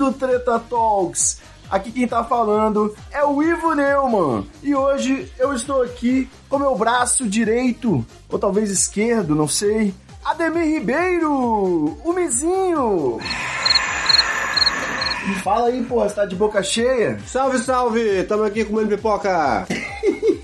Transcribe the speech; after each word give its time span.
Do 0.00 0.10
Treta 0.14 0.58
Talks! 0.58 1.42
Aqui 1.70 1.92
quem 1.92 2.08
tá 2.08 2.24
falando 2.24 2.96
é 3.12 3.22
o 3.22 3.42
Ivo 3.42 3.74
Neumann 3.74 4.46
e 4.62 4.74
hoje 4.74 5.30
eu 5.38 5.52
estou 5.52 5.82
aqui 5.82 6.26
com 6.48 6.58
meu 6.58 6.74
braço 6.74 7.28
direito, 7.28 8.04
ou 8.30 8.38
talvez 8.38 8.70
esquerdo, 8.70 9.34
não 9.34 9.46
sei, 9.46 9.94
Ademir 10.24 10.64
Ribeiro, 10.64 11.98
o 12.02 12.12
Mizinho! 12.14 13.18
Fala 15.44 15.66
aí, 15.66 15.84
porra, 15.84 16.08
você 16.08 16.14
tá 16.14 16.24
de 16.24 16.34
boca 16.34 16.62
cheia? 16.62 17.20
Salve, 17.26 17.58
salve! 17.58 18.24
Tamo 18.24 18.44
aqui 18.44 18.64
comendo 18.64 18.88
pipoca! 18.88 19.66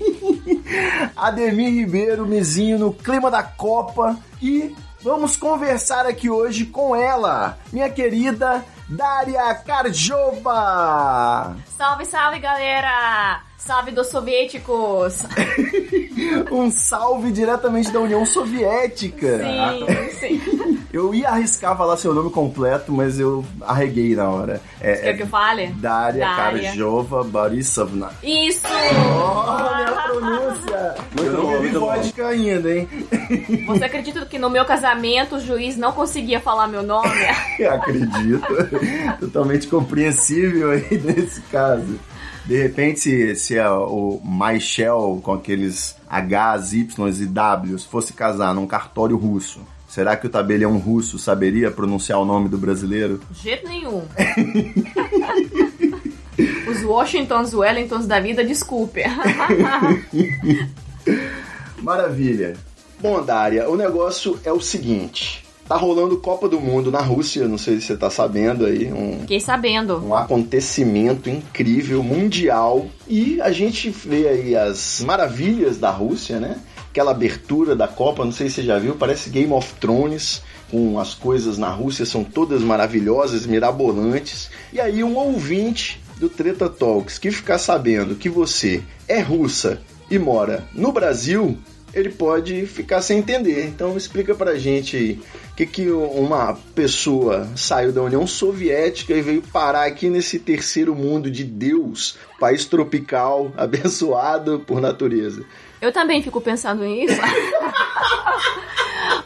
Ademir 1.17 1.73
Ribeiro, 1.73 2.27
Mizinho, 2.27 2.77
no 2.77 2.93
clima 2.93 3.31
da 3.31 3.41
Copa 3.41 4.15
e 4.39 4.75
vamos 5.01 5.35
conversar 5.35 6.05
aqui 6.05 6.29
hoje 6.29 6.63
com 6.65 6.95
ela, 6.95 7.57
minha 7.73 7.89
querida 7.89 8.63
Daria 8.89 9.53
Karjova. 9.55 11.55
Salve, 11.77 12.05
salve, 12.05 12.39
galera! 12.39 13.41
Salve 13.57 13.91
dos 13.91 14.07
soviéticos! 14.07 15.23
Um 16.51 16.71
salve 16.71 17.31
diretamente 17.31 17.91
da 17.91 17.99
União 17.99 18.25
Soviética. 18.25 19.37
Sim, 20.17 20.39
sim. 20.39 20.56
Eu 20.97 21.13
ia 21.13 21.29
arriscar 21.29 21.77
falar 21.77 21.95
seu 21.95 22.11
nome 22.11 22.31
completo, 22.31 22.91
mas 22.91 23.19
eu 23.19 23.45
arreguei 23.61 24.15
na 24.15 24.27
hora. 24.29 24.59
É, 24.81 24.95
Quer 24.95 25.17
que 25.17 25.23
eu 25.23 25.27
fale? 25.27 25.67
Daria, 25.67 26.25
Daria. 26.25 26.63
Karjova 26.63 27.23
Borisovna. 27.23 28.09
Isso! 28.23 28.65
Olha 28.67 29.89
a 29.89 30.01
pronúncia! 30.07 30.95
Muito 31.15 31.21
eu 31.23 31.33
não 31.33 31.41
bom, 31.43 31.51
bebi 31.51 31.61
muito 31.61 31.79
bom. 31.79 31.85
vodka 31.85 32.27
ainda, 32.27 32.75
hein? 32.75 32.87
Você 33.67 33.85
acredita 33.85 34.25
que 34.25 34.39
no 34.39 34.49
meu 34.49 34.65
casamento 34.65 35.35
o 35.35 35.39
juiz 35.39 35.77
não 35.77 35.91
conseguia 35.91 36.39
falar 36.39 36.67
meu 36.67 36.81
nome? 36.81 37.09
Acredito. 37.71 38.47
Totalmente 39.19 39.67
compreensível 39.67 40.71
aí 40.71 40.99
nesse 41.03 41.41
caso. 41.41 41.99
De 42.43 42.59
repente, 42.59 43.01
se, 43.01 43.35
se 43.35 43.55
é 43.55 43.69
o 43.69 44.19
Michel 44.25 45.19
com 45.21 45.33
aqueles 45.33 45.95
Hs, 46.09 46.73
Ys 46.73 47.19
e 47.19 47.27
Ws 47.27 47.85
fosse 47.85 48.13
casar 48.13 48.55
num 48.55 48.65
cartório 48.65 49.15
russo, 49.15 49.59
será 49.97 50.15
que 50.15 50.27
o 50.27 50.29
tabelião 50.29 50.77
russo 50.77 51.17
saberia 51.17 51.71
pronunciar 51.71 52.19
o 52.19 52.25
nome 52.25 52.47
do 52.47 52.55
brasileiro? 52.55 53.19
De 53.31 53.41
jeito 53.41 53.67
nenhum. 53.67 54.03
Os 56.69 56.83
Washingtons, 56.83 57.55
Wellingtons 57.55 58.05
da 58.05 58.19
vida, 58.19 58.45
desculpe. 58.45 59.01
Maravilha. 61.81 62.55
Bom, 63.01 63.25
Dária, 63.25 63.67
o 63.67 63.75
negócio 63.75 64.39
é 64.43 64.53
o 64.53 64.61
seguinte. 64.61 65.43
Tá 65.67 65.75
rolando 65.75 66.17
Copa 66.17 66.47
do 66.47 66.61
Mundo 66.61 66.91
na 66.91 67.01
Rússia, 67.01 67.47
não 67.47 67.57
sei 67.57 67.79
se 67.79 67.87
você 67.87 67.97
tá 67.97 68.11
sabendo 68.11 68.67
aí, 68.67 68.93
um, 68.93 69.21
Fiquei 69.21 69.39
sabendo. 69.39 69.97
um 69.97 70.13
acontecimento 70.13 71.27
incrível, 71.27 72.03
mundial. 72.03 72.85
E 73.07 73.41
a 73.41 73.51
gente 73.51 73.89
vê 73.89 74.27
aí 74.27 74.55
as 74.55 75.01
maravilhas 75.01 75.79
da 75.79 75.89
Rússia, 75.89 76.39
né? 76.39 76.59
Aquela 76.97 77.11
abertura 77.11 77.75
da 77.75 77.87
Copa, 77.87 78.25
não 78.25 78.31
sei 78.31 78.49
se 78.49 78.55
você 78.55 78.63
já 78.63 78.79
viu, 78.79 78.95
parece 78.95 79.29
Game 79.29 79.53
of 79.53 79.71
Thrones, 79.75 80.41
com 80.71 80.99
as 80.99 81.13
coisas 81.13 81.55
na 81.55 81.69
Rússia 81.69 82.07
são 82.07 82.23
todas 82.23 82.63
maravilhosas, 82.63 83.45
mirabolantes. 83.45 84.49
E 84.73 84.81
aí 84.81 85.03
um 85.03 85.15
ouvinte 85.15 86.01
do 86.17 86.27
Treta 86.27 86.67
Talks 86.67 87.19
que 87.19 87.29
ficar 87.29 87.59
sabendo 87.59 88.15
que 88.15 88.29
você 88.29 88.81
é 89.07 89.19
russa 89.19 89.79
e 90.09 90.17
mora 90.17 90.67
no 90.73 90.91
Brasil, 90.91 91.55
ele 91.93 92.09
pode 92.09 92.65
ficar 92.65 93.03
sem 93.03 93.19
entender. 93.19 93.67
Então 93.67 93.95
explica 93.95 94.33
pra 94.33 94.57
gente 94.57 94.97
aí 94.97 95.21
o 95.51 95.55
que, 95.55 95.67
que 95.67 95.91
uma 95.91 96.57
pessoa 96.73 97.47
saiu 97.55 97.91
da 97.91 98.01
União 98.01 98.25
Soviética 98.25 99.13
e 99.13 99.21
veio 99.21 99.43
parar 99.43 99.85
aqui 99.85 100.09
nesse 100.09 100.39
terceiro 100.39 100.95
mundo 100.95 101.29
de 101.29 101.43
Deus, 101.43 102.17
país 102.39 102.65
tropical, 102.65 103.51
abençoado 103.57 104.63
por 104.65 104.81
natureza. 104.81 105.45
Eu 105.81 105.91
também 105.91 106.21
fico 106.21 106.41
pensando 106.41 106.83
nisso. 106.83 107.19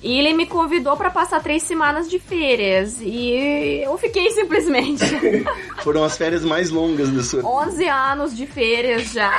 E 0.00 0.16
ele 0.18 0.32
me 0.32 0.46
convidou 0.46 0.96
pra 0.96 1.10
passar 1.10 1.42
três 1.42 1.64
semanas 1.64 2.08
de 2.08 2.20
férias. 2.20 2.98
E 3.00 3.82
eu 3.84 3.98
fiquei 3.98 4.30
simplesmente. 4.30 5.04
Foram 5.82 6.04
as 6.04 6.16
férias 6.16 6.44
mais 6.44 6.70
longas 6.70 7.10
da 7.10 7.22
sua 7.22 7.44
11 7.44 7.88
anos 7.88 8.36
de 8.36 8.46
férias 8.46 9.12
já. 9.12 9.32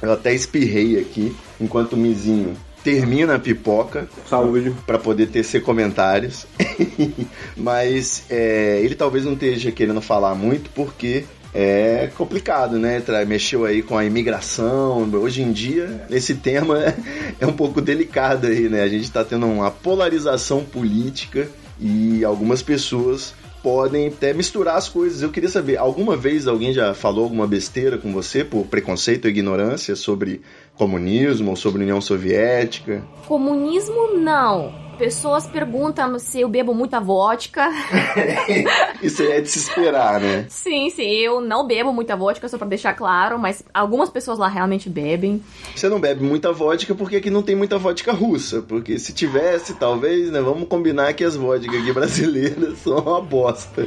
Eu 0.00 0.12
até 0.12 0.32
espirrei 0.32 1.00
aqui 1.00 1.34
enquanto 1.60 1.94
o 1.94 1.96
Mizinho 1.96 2.56
termina 2.84 3.34
a 3.34 3.38
pipoca 3.40 4.08
Saúde. 4.28 4.72
para 4.86 4.98
poder 4.98 5.26
tecer 5.26 5.62
comentários. 5.62 6.46
Mas 7.56 8.24
é, 8.30 8.80
ele 8.82 8.94
talvez 8.94 9.24
não 9.24 9.32
esteja 9.32 9.72
querendo 9.72 10.00
falar 10.00 10.34
muito 10.36 10.70
porque 10.70 11.24
é 11.54 12.10
complicado, 12.16 12.78
né? 12.78 13.02
Mexeu 13.26 13.64
aí 13.64 13.82
com 13.82 13.96
a 13.96 14.04
imigração. 14.04 15.08
Hoje 15.14 15.42
em 15.42 15.52
dia, 15.52 16.06
esse 16.10 16.34
tema 16.34 16.94
é 17.40 17.46
um 17.46 17.52
pouco 17.52 17.80
delicado 17.80 18.46
aí, 18.46 18.68
né? 18.68 18.82
A 18.82 18.88
gente 18.88 19.10
tá 19.10 19.24
tendo 19.24 19.46
uma 19.46 19.70
polarização 19.70 20.64
política 20.64 21.48
e 21.80 22.24
algumas 22.24 22.62
pessoas 22.62 23.34
podem 23.62 24.08
até 24.08 24.32
misturar 24.32 24.76
as 24.76 24.88
coisas. 24.88 25.22
Eu 25.22 25.30
queria 25.30 25.48
saber, 25.48 25.76
alguma 25.78 26.16
vez 26.16 26.46
alguém 26.46 26.72
já 26.72 26.94
falou 26.94 27.24
alguma 27.24 27.46
besteira 27.46 27.98
com 27.98 28.12
você 28.12 28.44
por 28.44 28.66
preconceito 28.66 29.24
ou 29.24 29.30
ignorância 29.30 29.96
sobre 29.96 30.40
comunismo 30.76 31.50
ou 31.50 31.56
sobre 31.56 31.82
União 31.82 32.00
Soviética? 32.00 33.02
Comunismo, 33.26 34.14
não. 34.16 34.72
Pessoas 34.98 35.46
perguntam 35.46 36.18
se 36.18 36.40
eu 36.40 36.48
bebo 36.48 36.74
muita 36.74 36.98
vodka. 36.98 37.68
Isso 39.02 39.22
é 39.22 39.40
de 39.40 39.48
se 39.48 39.58
esperar, 39.58 40.20
né? 40.20 40.46
sim, 40.48 40.90
sim, 40.90 41.08
eu 41.08 41.40
não 41.40 41.66
bebo 41.66 41.92
muita 41.92 42.16
vodka, 42.16 42.48
só 42.48 42.58
pra 42.58 42.66
deixar 42.66 42.94
claro, 42.94 43.38
mas 43.38 43.62
algumas 43.72 44.10
pessoas 44.10 44.38
lá 44.38 44.48
realmente 44.48 44.88
bebem. 44.88 45.42
Você 45.74 45.88
não 45.88 46.00
bebe 46.00 46.22
muita 46.22 46.52
vodka 46.52 46.94
porque 46.94 47.16
aqui 47.16 47.30
não 47.30 47.42
tem 47.42 47.56
muita 47.56 47.78
vodka 47.78 48.12
russa. 48.12 48.62
Porque 48.62 48.98
se 48.98 49.12
tivesse, 49.12 49.74
talvez, 49.74 50.30
né? 50.30 50.40
Vamos 50.40 50.68
combinar 50.68 51.12
que 51.14 51.24
as 51.24 51.36
vodkas 51.36 51.80
aqui 51.80 51.92
brasileiras 51.92 52.78
são 52.84 52.98
uma 52.98 53.20
bosta. 53.20 53.86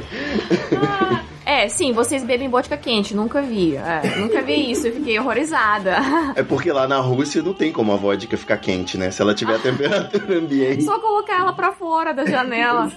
É, 1.44 1.68
sim, 1.68 1.92
vocês 1.92 2.24
bebem 2.24 2.48
vodka 2.48 2.76
quente, 2.76 3.14
nunca 3.14 3.42
vi. 3.42 3.76
É, 3.76 4.16
nunca 4.16 4.40
vi 4.42 4.70
isso, 4.70 4.86
eu 4.86 4.92
fiquei 4.94 5.18
horrorizada. 5.18 5.96
É 6.34 6.42
porque 6.42 6.72
lá 6.72 6.88
na 6.88 6.98
Rússia 6.98 7.42
não 7.42 7.52
tem 7.52 7.72
como 7.72 7.92
a 7.92 7.96
vodka 7.96 8.36
ficar 8.36 8.56
quente, 8.56 8.96
né? 8.96 9.10
Se 9.10 9.20
ela 9.20 9.34
tiver 9.34 9.56
a 9.56 9.58
temperatura 9.58 10.38
ambiente. 10.38 10.82
Só 10.82 10.98
colocar 10.98 11.40
ela 11.40 11.52
pra 11.52 11.72
fora 11.72 12.12
da 12.12 12.24
janela. 12.24 12.90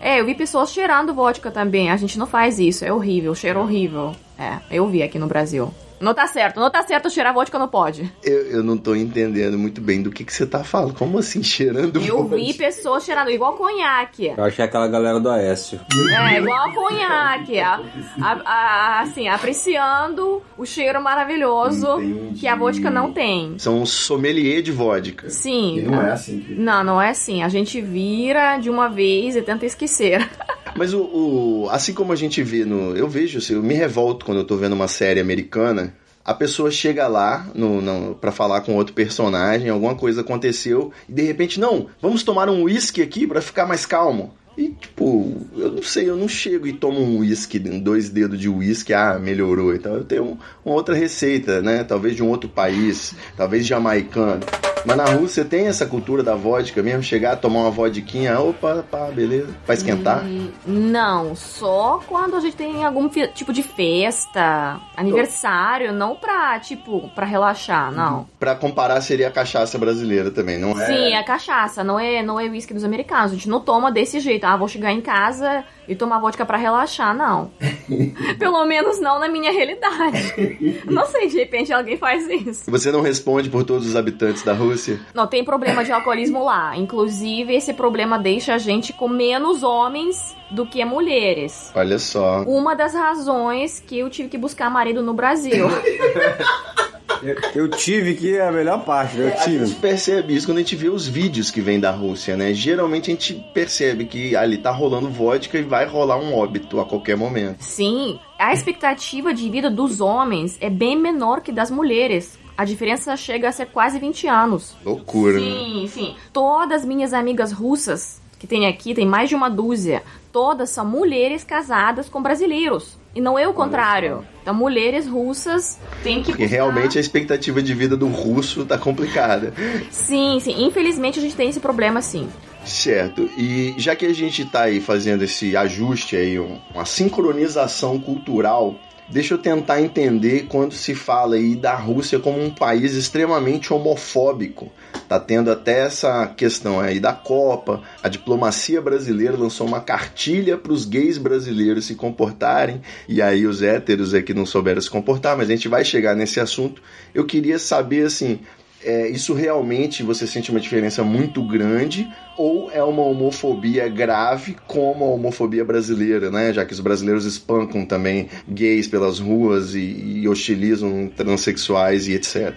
É, 0.00 0.20
eu 0.20 0.26
vi 0.26 0.34
pessoas 0.34 0.72
cheirando 0.72 1.14
vodka 1.14 1.50
também. 1.50 1.90
A 1.90 1.96
gente 1.96 2.18
não 2.18 2.26
faz 2.26 2.58
isso, 2.58 2.84
é 2.84 2.92
horrível, 2.92 3.34
cheiro 3.34 3.60
horrível. 3.60 4.12
É, 4.38 4.58
eu 4.70 4.86
vi 4.88 5.02
aqui 5.02 5.18
no 5.18 5.26
Brasil. 5.26 5.72
Não 6.02 6.12
tá 6.14 6.26
certo, 6.26 6.58
não 6.60 6.70
tá 6.70 6.82
certo 6.82 7.08
cheirar 7.08 7.32
vodka 7.32 7.58
não 7.58 7.68
pode. 7.68 8.12
Eu, 8.22 8.46
eu 8.48 8.62
não 8.62 8.76
tô 8.76 8.94
entendendo 8.94 9.58
muito 9.58 9.80
bem 9.80 10.02
do 10.02 10.10
que, 10.10 10.24
que 10.24 10.32
você 10.32 10.46
tá 10.46 10.62
falando. 10.64 10.94
Como 10.94 11.18
assim, 11.18 11.42
cheirando 11.42 12.00
Eu 12.04 12.24
vodka? 12.24 12.36
vi 12.36 12.54
pessoas 12.54 13.04
cheirando 13.04 13.30
igual 13.30 13.54
conhaque. 13.54 14.32
Eu 14.36 14.44
achei 14.44 14.64
aquela 14.64 14.88
galera 14.88 15.18
do 15.20 15.30
Aécio. 15.30 15.80
É, 16.10 16.38
igual 16.38 16.72
conhaque. 16.72 17.58
A, 17.60 17.80
a- 18.20 18.42
a- 18.44 19.00
assim, 19.00 19.28
apreciando 19.28 20.42
o 20.58 20.64
cheiro 20.66 21.02
maravilhoso 21.02 22.00
Entendi. 22.00 22.40
que 22.40 22.46
a 22.48 22.56
vodka 22.56 22.90
não 22.90 23.12
tem. 23.12 23.58
São 23.58 23.80
um 23.80 23.86
sommelier 23.86 24.62
de 24.62 24.72
vodka. 24.72 25.30
Sim. 25.30 25.78
E 25.78 25.82
não 25.82 26.02
é 26.02 26.12
assim 26.12 26.40
que... 26.40 26.54
Não, 26.54 26.82
não 26.84 27.00
é 27.00 27.10
assim. 27.10 27.42
A 27.42 27.48
gente 27.48 27.80
vira 27.80 28.58
de 28.58 28.68
uma 28.68 28.88
vez 28.88 29.36
e 29.36 29.42
tenta 29.42 29.64
esquecer. 29.66 30.28
Mas 30.76 30.94
o, 30.94 31.00
o- 31.02 31.68
assim 31.70 31.92
como 31.92 32.12
a 32.12 32.16
gente 32.16 32.42
vê 32.42 32.64
no, 32.64 32.96
eu 32.96 33.08
vejo, 33.08 33.38
assim, 33.38 33.54
eu 33.54 33.62
me 33.62 33.74
revolto 33.74 34.24
quando 34.24 34.38
eu 34.38 34.44
tô 34.44 34.56
vendo 34.56 34.72
uma 34.72 34.88
série 34.88 35.20
americana. 35.20 35.94
A 36.24 36.32
pessoa 36.32 36.70
chega 36.70 37.08
lá 37.08 37.48
no, 37.54 38.14
para 38.14 38.30
falar 38.30 38.60
com 38.60 38.76
outro 38.76 38.94
personagem, 38.94 39.68
alguma 39.68 39.94
coisa 39.96 40.20
aconteceu 40.20 40.92
e 41.08 41.12
de 41.12 41.22
repente 41.22 41.58
não, 41.58 41.86
vamos 42.00 42.22
tomar 42.22 42.48
um 42.48 42.62
whisky 42.64 43.02
aqui 43.02 43.26
pra 43.26 43.40
ficar 43.42 43.66
mais 43.66 43.84
calmo. 43.84 44.32
E 44.56 44.68
tipo, 44.68 45.34
eu 45.56 45.72
não 45.72 45.82
sei, 45.82 46.08
eu 46.08 46.16
não 46.16 46.28
chego 46.28 46.66
e 46.66 46.72
tomo 46.74 47.00
um 47.00 47.18
whisky, 47.18 47.58
dois 47.58 48.08
dedos 48.08 48.38
de 48.38 48.48
whisky, 48.48 48.92
ah, 48.92 49.18
melhorou. 49.18 49.74
Então 49.74 49.94
eu 49.94 50.04
tenho 50.04 50.24
um- 50.24 50.38
uma 50.64 50.74
outra 50.74 50.94
receita, 50.94 51.60
né? 51.60 51.82
Talvez 51.84 52.14
de 52.14 52.22
um 52.22 52.28
outro 52.28 52.48
país, 52.48 53.14
talvez 53.36 53.66
jamaicano. 53.66 54.42
Mas 54.84 54.96
na 54.96 55.04
Rússia 55.04 55.44
tem 55.44 55.66
essa 55.66 55.86
cultura 55.86 56.22
da 56.22 56.34
vodka 56.34 56.82
mesmo, 56.82 57.02
chegar, 57.02 57.36
tomar 57.36 57.60
uma 57.60 57.70
vodquinha, 57.70 58.38
opa, 58.40 58.84
pá, 58.90 59.06
beleza, 59.06 59.48
pra 59.64 59.74
esquentar. 59.74 60.24
Não, 60.66 61.34
só 61.34 62.00
quando 62.06 62.36
a 62.36 62.40
gente 62.40 62.56
tem 62.56 62.84
algum 62.84 63.08
tipo 63.08 63.52
de 63.52 63.62
festa, 63.62 64.80
aniversário, 64.96 65.92
não 65.92 66.16
pra, 66.16 66.58
tipo, 66.58 67.08
pra 67.14 67.26
relaxar, 67.26 67.92
não. 67.92 68.26
Pra 68.38 68.54
comparar, 68.54 69.00
seria 69.00 69.28
a 69.28 69.30
cachaça 69.30 69.78
brasileira 69.78 70.30
também, 70.30 70.58
não 70.58 70.78
é? 70.80 70.86
Sim, 70.86 71.14
é 71.14 71.22
cachaça, 71.22 71.84
não 71.84 71.98
é, 71.98 72.22
não 72.22 72.38
é 72.38 72.44
whisky 72.44 72.74
dos 72.74 72.84
americanos. 72.84 73.32
A 73.32 73.34
gente 73.34 73.48
não 73.48 73.60
toma 73.60 73.90
desse 73.92 74.20
jeito. 74.20 74.44
Ah, 74.44 74.56
vou 74.56 74.68
chegar 74.68 74.92
em 74.92 75.00
casa 75.00 75.64
e 75.88 75.94
tomar 75.94 76.18
vodka 76.18 76.44
pra 76.46 76.56
relaxar, 76.56 77.16
não. 77.16 77.50
Pelo 78.38 78.64
menos 78.64 79.00
não 79.00 79.18
na 79.18 79.28
minha 79.28 79.52
realidade. 79.52 80.82
Não 80.86 81.06
sei, 81.06 81.28
de 81.28 81.38
repente 81.38 81.72
alguém 81.72 81.96
faz 81.96 82.28
isso. 82.28 82.70
Você 82.70 82.92
não 82.92 83.00
responde 83.00 83.50
por 83.50 83.64
todos 83.64 83.86
os 83.86 83.96
habitantes 83.96 84.42
da 84.42 84.52
Rússia? 84.52 85.00
Não, 85.14 85.26
tem 85.26 85.44
problema 85.44 85.84
de 85.84 85.92
alcoolismo 85.92 86.44
lá. 86.44 86.76
Inclusive, 86.76 87.54
esse 87.54 87.72
problema 87.72 88.18
deixa 88.18 88.54
a 88.54 88.58
gente 88.58 88.92
com 88.92 89.08
menos 89.08 89.62
homens 89.62 90.36
do 90.50 90.66
que 90.66 90.84
mulheres. 90.84 91.70
Olha 91.74 91.98
só. 91.98 92.42
Uma 92.42 92.74
das 92.74 92.94
razões 92.94 93.80
que 93.80 93.98
eu 93.98 94.10
tive 94.10 94.28
que 94.28 94.38
buscar 94.38 94.70
marido 94.70 95.02
no 95.02 95.14
Brasil. 95.14 95.66
Eu, 97.22 97.36
eu 97.54 97.68
tive 97.68 98.14
que 98.14 98.36
é 98.36 98.46
a 98.46 98.50
melhor 98.52 98.84
parte, 98.84 99.16
né? 99.16 99.28
eu 99.28 99.32
A 99.32 99.36
gente 99.36 99.64
tive. 99.66 99.74
percebe 99.80 100.34
isso 100.34 100.46
quando 100.46 100.58
a 100.58 100.60
gente 100.60 100.74
vê 100.76 100.88
os 100.88 101.06
vídeos 101.06 101.50
que 101.50 101.60
vêm 101.60 101.78
da 101.78 101.90
Rússia, 101.90 102.36
né? 102.36 102.52
Geralmente 102.52 103.10
a 103.10 103.14
gente 103.14 103.34
percebe 103.54 104.06
que 104.06 104.34
ali 104.34 104.58
tá 104.58 104.70
rolando 104.70 105.08
vodka 105.08 105.58
e 105.58 105.62
vai 105.62 105.86
rolar 105.86 106.16
um 106.18 106.34
óbito 106.34 106.80
a 106.80 106.84
qualquer 106.84 107.16
momento. 107.16 107.62
Sim, 107.62 108.18
a 108.38 108.52
expectativa 108.52 109.32
de 109.32 109.48
vida 109.48 109.70
dos 109.70 110.00
homens 110.00 110.58
é 110.60 110.68
bem 110.68 110.98
menor 110.98 111.40
que 111.40 111.52
das 111.52 111.70
mulheres. 111.70 112.38
A 112.56 112.64
diferença 112.64 113.16
chega 113.16 113.48
a 113.48 113.52
ser 113.52 113.66
quase 113.66 113.98
20 113.98 114.26
anos. 114.26 114.74
Loucura, 114.84 115.38
né? 115.38 115.40
Sim, 115.40 115.86
sim. 115.88 116.14
Todas 116.32 116.84
minhas 116.84 117.12
amigas 117.14 117.52
russas 117.52 118.20
que 118.38 118.46
tem 118.46 118.66
aqui, 118.66 118.92
tem 118.92 119.06
mais 119.06 119.28
de 119.28 119.36
uma 119.36 119.48
dúzia, 119.48 120.02
todas 120.32 120.70
são 120.70 120.84
mulheres 120.84 121.44
casadas 121.44 122.08
com 122.08 122.20
brasileiros. 122.20 122.98
E 123.14 123.20
não 123.20 123.38
é 123.38 123.46
o 123.46 123.52
contrário. 123.52 124.24
Então, 124.42 124.54
mulheres 124.54 125.06
russas 125.06 125.78
têm 126.02 126.20
que 126.22 126.30
Porque 126.32 126.44
buscar- 126.44 126.56
realmente 126.56 126.96
a 126.96 127.00
expectativa 127.00 127.62
de 127.62 127.74
vida 127.74 127.96
do 127.96 128.06
russo 128.08 128.64
tá 128.64 128.78
complicada. 128.78 129.52
Sim, 129.90 130.38
sim. 130.40 130.64
Infelizmente 130.64 131.18
a 131.18 131.22
gente 131.22 131.36
tem 131.36 131.48
esse 131.50 131.60
problema, 131.60 132.00
sim. 132.00 132.28
Certo. 132.64 133.28
E 133.36 133.74
já 133.76 133.94
que 133.94 134.06
a 134.06 134.14
gente 134.14 134.44
tá 134.44 134.62
aí 134.62 134.80
fazendo 134.80 135.22
esse 135.24 135.56
ajuste 135.56 136.16
aí, 136.16 136.38
um- 136.40 136.58
uma 136.74 136.84
sincronização 136.86 137.98
cultural, 138.00 138.76
deixa 139.12 139.34
eu 139.34 139.38
tentar 139.38 139.80
entender 139.82 140.46
quando 140.48 140.72
se 140.72 140.94
fala 140.94 141.36
aí 141.36 141.54
da 141.54 141.74
Rússia 141.74 142.18
como 142.18 142.42
um 142.42 142.50
país 142.50 142.94
extremamente 142.94 143.72
homofóbico. 143.72 144.72
Tá 145.08 145.20
tendo 145.20 145.50
até 145.50 145.80
essa 145.80 146.26
questão 146.26 146.80
aí 146.80 146.98
da 146.98 147.12
Copa. 147.12 147.82
A 148.02 148.08
diplomacia 148.08 148.80
brasileira 148.80 149.36
lançou 149.36 149.66
uma 149.66 149.80
cartilha 149.80 150.56
para 150.56 150.72
os 150.72 150.86
gays 150.86 151.18
brasileiros 151.18 151.84
se 151.84 151.94
comportarem 151.94 152.80
e 153.06 153.20
aí 153.20 153.46
os 153.46 153.62
héteros 153.62 154.14
é 154.14 154.22
que 154.22 154.32
não 154.32 154.46
souberam 154.46 154.80
se 154.80 154.88
comportar, 154.90 155.36
mas 155.36 155.50
a 155.50 155.54
gente 155.54 155.68
vai 155.68 155.84
chegar 155.84 156.16
nesse 156.16 156.40
assunto. 156.40 156.82
Eu 157.14 157.26
queria 157.26 157.58
saber 157.58 158.06
assim, 158.06 158.40
é, 158.84 159.08
isso 159.08 159.34
realmente 159.34 160.02
você 160.02 160.26
sente 160.26 160.50
uma 160.50 160.60
diferença 160.60 161.02
muito 161.02 161.42
grande 161.42 162.10
ou 162.36 162.70
é 162.70 162.82
uma 162.82 163.02
homofobia 163.02 163.88
grave 163.88 164.56
como 164.66 165.04
a 165.04 165.08
homofobia 165.08 165.64
brasileira, 165.64 166.30
né? 166.30 166.52
Já 166.52 166.64
que 166.64 166.72
os 166.72 166.80
brasileiros 166.80 167.24
espancam 167.24 167.84
também 167.84 168.28
gays 168.48 168.88
pelas 168.88 169.18
ruas 169.18 169.74
e, 169.74 170.20
e 170.20 170.28
hostilizam 170.28 171.10
transexuais 171.14 172.08
e 172.08 172.14
etc. 172.14 172.54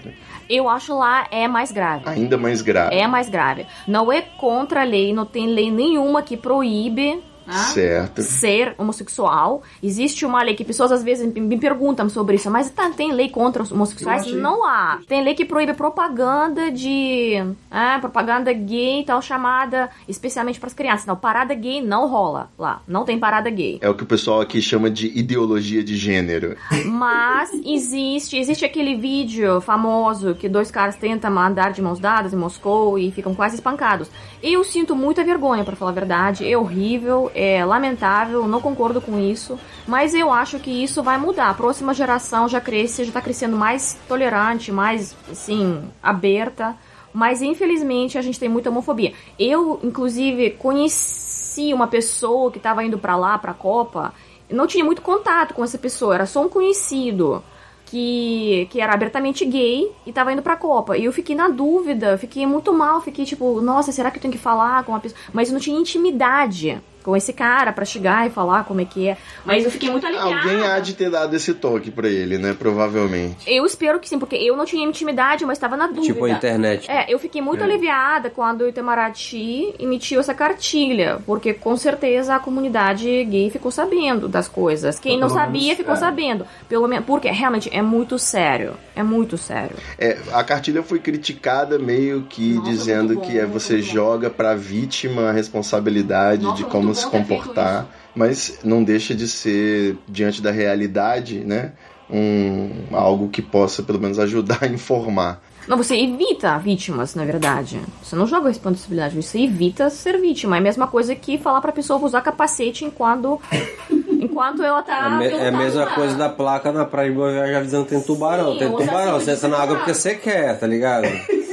Eu 0.50 0.70
acho 0.70 0.98
lá 0.98 1.28
é 1.32 1.48
mais 1.48 1.72
grave. 1.72 2.04
Ainda 2.06 2.38
mais 2.38 2.62
grave. 2.62 2.96
É 2.96 3.08
mais 3.08 3.30
grave. 3.30 3.66
Não 3.88 4.12
é 4.12 4.22
contra 4.22 4.82
a 4.82 4.84
lei, 4.84 5.14
não 5.14 5.26
tem 5.26 5.48
lei 5.48 5.72
nenhuma 5.72 6.22
que 6.22 6.38
proíbe 6.38 7.22
né, 7.46 7.54
Certo. 7.74 8.22
ser 8.22 8.74
homossexual. 8.78 9.62
Existe 9.82 10.26
uma 10.26 10.42
lei 10.44 10.56
que 10.56 10.64
pessoas 10.66 10.92
às 10.92 11.04
vezes 11.04 11.32
me- 11.34 11.58
perguntam 11.58 12.08
sobre 12.10 12.36
isso, 12.36 12.50
mas 12.52 12.70
tá, 12.70 12.90
tem 12.90 13.12
lei 13.12 13.30
contra 13.30 13.64
os 13.64 13.72
homossexuais? 13.72 14.26
Não 14.34 14.66
há. 14.66 15.00
Tem 15.08 15.24
lei 15.24 15.34
que 15.34 15.46
proíbe 15.46 15.74
propaganda 15.74 16.72
de. 16.72 17.36
ah, 17.72 17.98
propaganda 18.00 18.52
gay 18.54 19.02
e 19.02 19.06
tal, 19.06 19.22
chamada 19.22 19.90
especialmente 20.08 20.60
para 20.60 20.68
as 20.68 20.74
crianças. 20.74 21.06
Não, 21.06 21.16
parada 21.16 21.54
gay 21.54 21.82
não 21.82 22.08
rola 22.08 22.50
lá. 22.58 22.82
Não 22.88 23.04
tem 23.06 23.20
parada 23.20 23.50
gay. 23.50 23.78
É 23.82 23.90
o 23.90 23.94
que 23.96 24.04
o 24.04 24.08
pessoal 24.08 24.42
aqui 24.42 24.62
chama 24.62 24.90
de 24.90 25.08
ideologia 25.18 25.84
de 25.84 25.96
gênero. 25.96 26.56
Mas 26.86 27.52
existe, 27.66 28.38
existe 28.38 28.66
aquele 28.66 28.96
vídeo 28.96 29.60
famoso 29.62 30.36
que 30.36 30.48
dois 30.50 30.70
caras 30.72 30.96
tentam 30.96 31.38
andar 31.38 31.72
de 31.72 31.82
mãos 31.82 32.00
dadas 32.00 32.34
em 32.34 32.38
Moscou 32.38 32.98
e 32.98 33.12
ficam 33.12 33.34
quase 33.36 33.56
espancados. 33.56 34.10
Eu 34.42 34.64
sinto 34.64 34.96
muita 34.96 35.24
vergonha, 35.24 35.64
para 35.64 35.76
falar 35.76 35.92
a 35.92 35.94
verdade. 35.94 36.50
É 36.50 36.58
horrível, 36.58 37.32
é 37.36 37.64
lamentável, 37.66 38.48
não 38.48 38.62
concordo 38.62 39.02
com 39.02 39.20
isso. 39.20 39.60
Mas 39.86 40.16
eu 40.16 40.32
acho 40.32 40.58
que 40.58 40.72
isso 40.72 41.04
vai 41.04 41.18
mudar. 41.18 41.50
A 41.50 41.54
próxima 41.54 41.94
geração 41.94 42.48
já 42.48 42.62
cresce, 42.62 43.04
já 43.04 43.12
tá 43.12 43.22
crescendo 43.22 43.58
mais 43.58 43.98
tolerante, 44.08 44.72
mais, 44.72 45.16
assim, 45.30 45.84
aberta. 46.02 46.76
Mas 47.14 47.42
infelizmente 47.42 48.18
a 48.18 48.22
gente 48.22 48.40
tem 48.40 48.50
muita 48.50 48.70
homofobia. 48.70 49.14
Eu, 49.38 49.80
inclusive, 49.84 50.52
conheci 50.52 51.74
uma 51.74 51.88
pessoa 51.88 52.52
que 52.52 52.58
estava 52.58 52.84
indo 52.84 52.98
para 52.98 53.16
lá, 53.16 53.38
pra 53.38 53.54
Copa, 53.54 54.14
não 54.50 54.68
tinha 54.68 54.84
muito 54.84 55.02
contato 55.02 55.54
com 55.54 55.64
essa 55.64 55.78
pessoa, 55.78 56.16
era 56.16 56.26
só 56.26 56.44
um 56.44 56.50
conhecido 56.50 57.42
que, 57.86 58.68
que 58.70 58.82
era 58.82 58.94
abertamente 58.94 59.46
gay 59.46 59.92
e 60.06 60.12
tava 60.12 60.34
indo 60.34 60.42
pra 60.42 60.56
Copa. 60.56 60.98
E 60.98 61.06
eu 61.06 61.14
fiquei 61.14 61.36
na 61.36 61.48
dúvida, 61.48 62.18
fiquei 62.18 62.46
muito 62.46 62.74
mal, 62.74 63.02
fiquei 63.02 63.26
tipo, 63.26 63.62
nossa, 63.62 63.92
será 63.92 64.12
que 64.12 64.18
eu 64.18 64.22
tenho 64.22 64.34
que 64.34 64.38
falar 64.38 64.84
com 64.84 64.92
uma 64.92 65.00
pessoa? 65.00 65.20
Mas 65.32 65.48
eu 65.48 65.54
não 65.54 65.60
tinha 65.60 65.80
intimidade 65.80 66.82
com 67.06 67.16
esse 67.16 67.32
cara 67.32 67.72
pra 67.72 67.86
chegar 67.86 68.26
e 68.26 68.32
falar 68.32 68.64
como 68.64 68.82
é 68.82 68.86
que 68.86 69.10
é. 69.10 69.18
Mas 69.46 69.64
eu 69.64 69.70
fiquei 69.70 69.92
muito 69.92 70.08
aliviada. 70.08 70.36
Alguém 70.36 70.66
há 70.66 70.80
de 70.80 70.96
ter 70.96 71.12
dado 71.12 71.36
esse 71.36 71.54
toque 71.54 71.92
pra 71.92 72.10
ele, 72.10 72.40
né? 72.40 72.56
Provavelmente. 72.58 73.46
Eu 73.46 73.64
espero 73.64 74.00
que 74.00 74.10
sim, 74.10 74.18
porque 74.18 74.36
eu 74.36 74.58
não 74.58 74.66
tinha 74.66 74.84
intimidade, 74.84 75.46
mas 75.46 75.60
estava 75.60 75.78
na 75.78 75.86
dúvida. 75.86 76.14
Tipo 76.14 76.26
a 76.26 76.32
internet. 76.32 76.90
É, 76.90 77.06
eu 77.08 77.20
fiquei 77.20 77.44
muito 77.44 77.64
aliviada 77.64 78.32
quando 78.32 78.62
o 78.62 78.68
Itamaraty 78.68 79.76
emitiu 79.78 80.20
essa 80.20 80.34
cartilha, 80.34 81.20
porque 81.28 81.54
com 81.54 81.78
certeza 81.78 82.36
a 82.36 82.40
comunidade 82.40 83.24
gay 83.26 83.52
ficou 83.52 83.70
sabendo 83.70 84.28
das 84.28 84.48
coisas. 84.48 85.00
Quem 85.00 85.20
não 85.20 85.30
sabia 85.30 85.76
ficou 85.76 85.94
é. 85.94 85.98
sabendo. 85.98 86.48
Pelo 86.68 86.88
menos, 86.88 87.06
porque 87.06 87.30
realmente 87.30 87.70
é 87.72 87.84
muito 87.84 88.18
sério. 88.18 88.74
É 88.96 89.04
muito 89.04 89.38
sério. 89.38 89.76
É, 90.00 90.18
a 90.34 90.44
cartilha 90.44 90.82
foi 90.82 90.98
criticada 90.98 91.78
meio 91.78 92.24
que 92.24 92.56
Nossa, 92.56 92.72
dizendo 92.72 93.08
muito 93.08 93.20
bom, 93.20 93.28
que 93.28 93.38
é 93.38 93.46
você 93.46 93.76
bom. 93.78 93.84
joga 93.84 94.30
pra 94.30 94.56
vítima 94.56 95.30
a 95.30 95.32
responsabilidade 95.32 96.44
Nossa, 96.44 96.58
de 96.58 96.64
como 96.64 96.95
se 96.96 97.06
comportar, 97.08 97.88
mas 98.16 98.60
não 98.64 98.84
deixa 98.84 99.14
de 99.14 99.28
ser 99.28 99.98
diante 100.08 100.42
da 100.42 100.52
realidade, 100.52 101.40
né? 101.40 101.74
Um 102.10 102.86
algo 102.96 103.30
que 103.30 103.42
possa 103.42 103.82
pelo 103.84 104.00
menos 104.00 104.20
ajudar 104.20 104.60
a 104.62 104.68
informar. 104.68 105.42
Não, 105.68 105.76
você 105.78 105.96
evita 106.00 106.56
vítimas, 106.60 107.16
na 107.16 107.26
verdade. 107.26 107.82
Você 108.04 108.16
não 108.16 108.28
joga 108.28 108.46
a 108.46 108.50
responsabilidade, 108.50 109.16
você 109.20 109.40
evita 109.40 109.90
ser 109.90 110.20
vítima. 110.22 110.56
É 110.58 110.60
a 110.60 110.62
mesma 110.62 110.86
coisa 110.86 111.16
que 111.16 111.40
falar 111.40 111.60
pra 111.62 111.72
pessoa 111.72 112.00
usar 112.00 112.22
capacete 112.22 112.86
enquanto, 112.86 113.42
enquanto 114.22 114.62
ela 114.62 114.80
É, 114.80 114.84
tá. 114.84 115.10
me- 115.10 115.26
é 115.26 115.48
a 115.48 115.52
mesma 115.52 115.88
coisa 115.88 116.16
da 116.16 116.30
placa 116.30 116.72
na 116.72 116.86
praia 116.86 117.10
de 117.10 117.16
Boa 117.16 117.32
Viagem 117.32 117.56
avisando 117.56 117.86
que 117.86 117.90
tem 117.92 118.02
tubarão. 118.02 118.54
Sim, 118.54 118.60
tem 118.60 118.76
tubarão, 118.76 119.20
você 119.20 119.32
entra 119.32 119.48
na 119.48 119.58
água 119.58 119.78
porque 119.78 119.94
você 119.96 120.14
quer, 120.14 120.60
tá 120.60 120.68
ligado? 120.68 121.08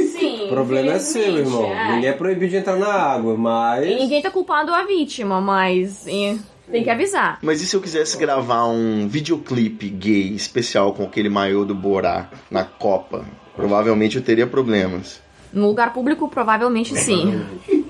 Problema 0.54 0.92
é 0.92 0.98
seu, 0.98 1.38
irmão. 1.38 1.64
é. 1.64 1.94
Ninguém 1.94 2.08
é 2.10 2.12
proibido 2.12 2.50
de 2.50 2.56
entrar 2.58 2.76
na 2.76 2.92
água, 2.92 3.36
mas. 3.36 3.86
E 3.86 3.94
ninguém 3.94 4.20
tá 4.22 4.30
culpando 4.30 4.72
a 4.72 4.84
vítima, 4.84 5.40
mas. 5.40 6.06
e- 6.06 6.38
Tem 6.70 6.82
que 6.84 6.90
avisar. 6.90 7.38
Mas 7.42 7.60
e 7.60 7.66
se 7.66 7.74
eu 7.76 7.80
quisesse 7.80 8.16
gravar 8.16 8.66
um 8.66 9.06
videoclipe 9.08 9.88
gay 9.88 10.28
especial 10.34 10.92
com 10.94 11.02
aquele 11.04 11.28
maiô 11.28 11.64
do 11.64 11.74
Borá 11.74 12.28
na 12.50 12.64
Copa? 12.64 13.24
Provavelmente 13.54 14.16
eu 14.16 14.22
teria 14.22 14.46
problemas. 14.46 15.20
No 15.52 15.66
lugar 15.66 15.92
público, 15.92 16.28
provavelmente 16.28 16.96
sim. 16.96 17.42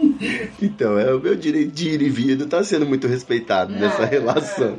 Então, 0.62 0.96
é, 0.96 1.12
o 1.12 1.18
meu 1.18 1.34
direito 1.34 1.72
de 1.72 1.88
ir 1.88 2.00
e 2.02 2.08
vir 2.08 2.38
não 2.38 2.46
tá 2.46 2.62
sendo 2.62 2.86
muito 2.86 3.08
respeitado 3.08 3.72
nessa 3.72 4.04
relação. 4.06 4.76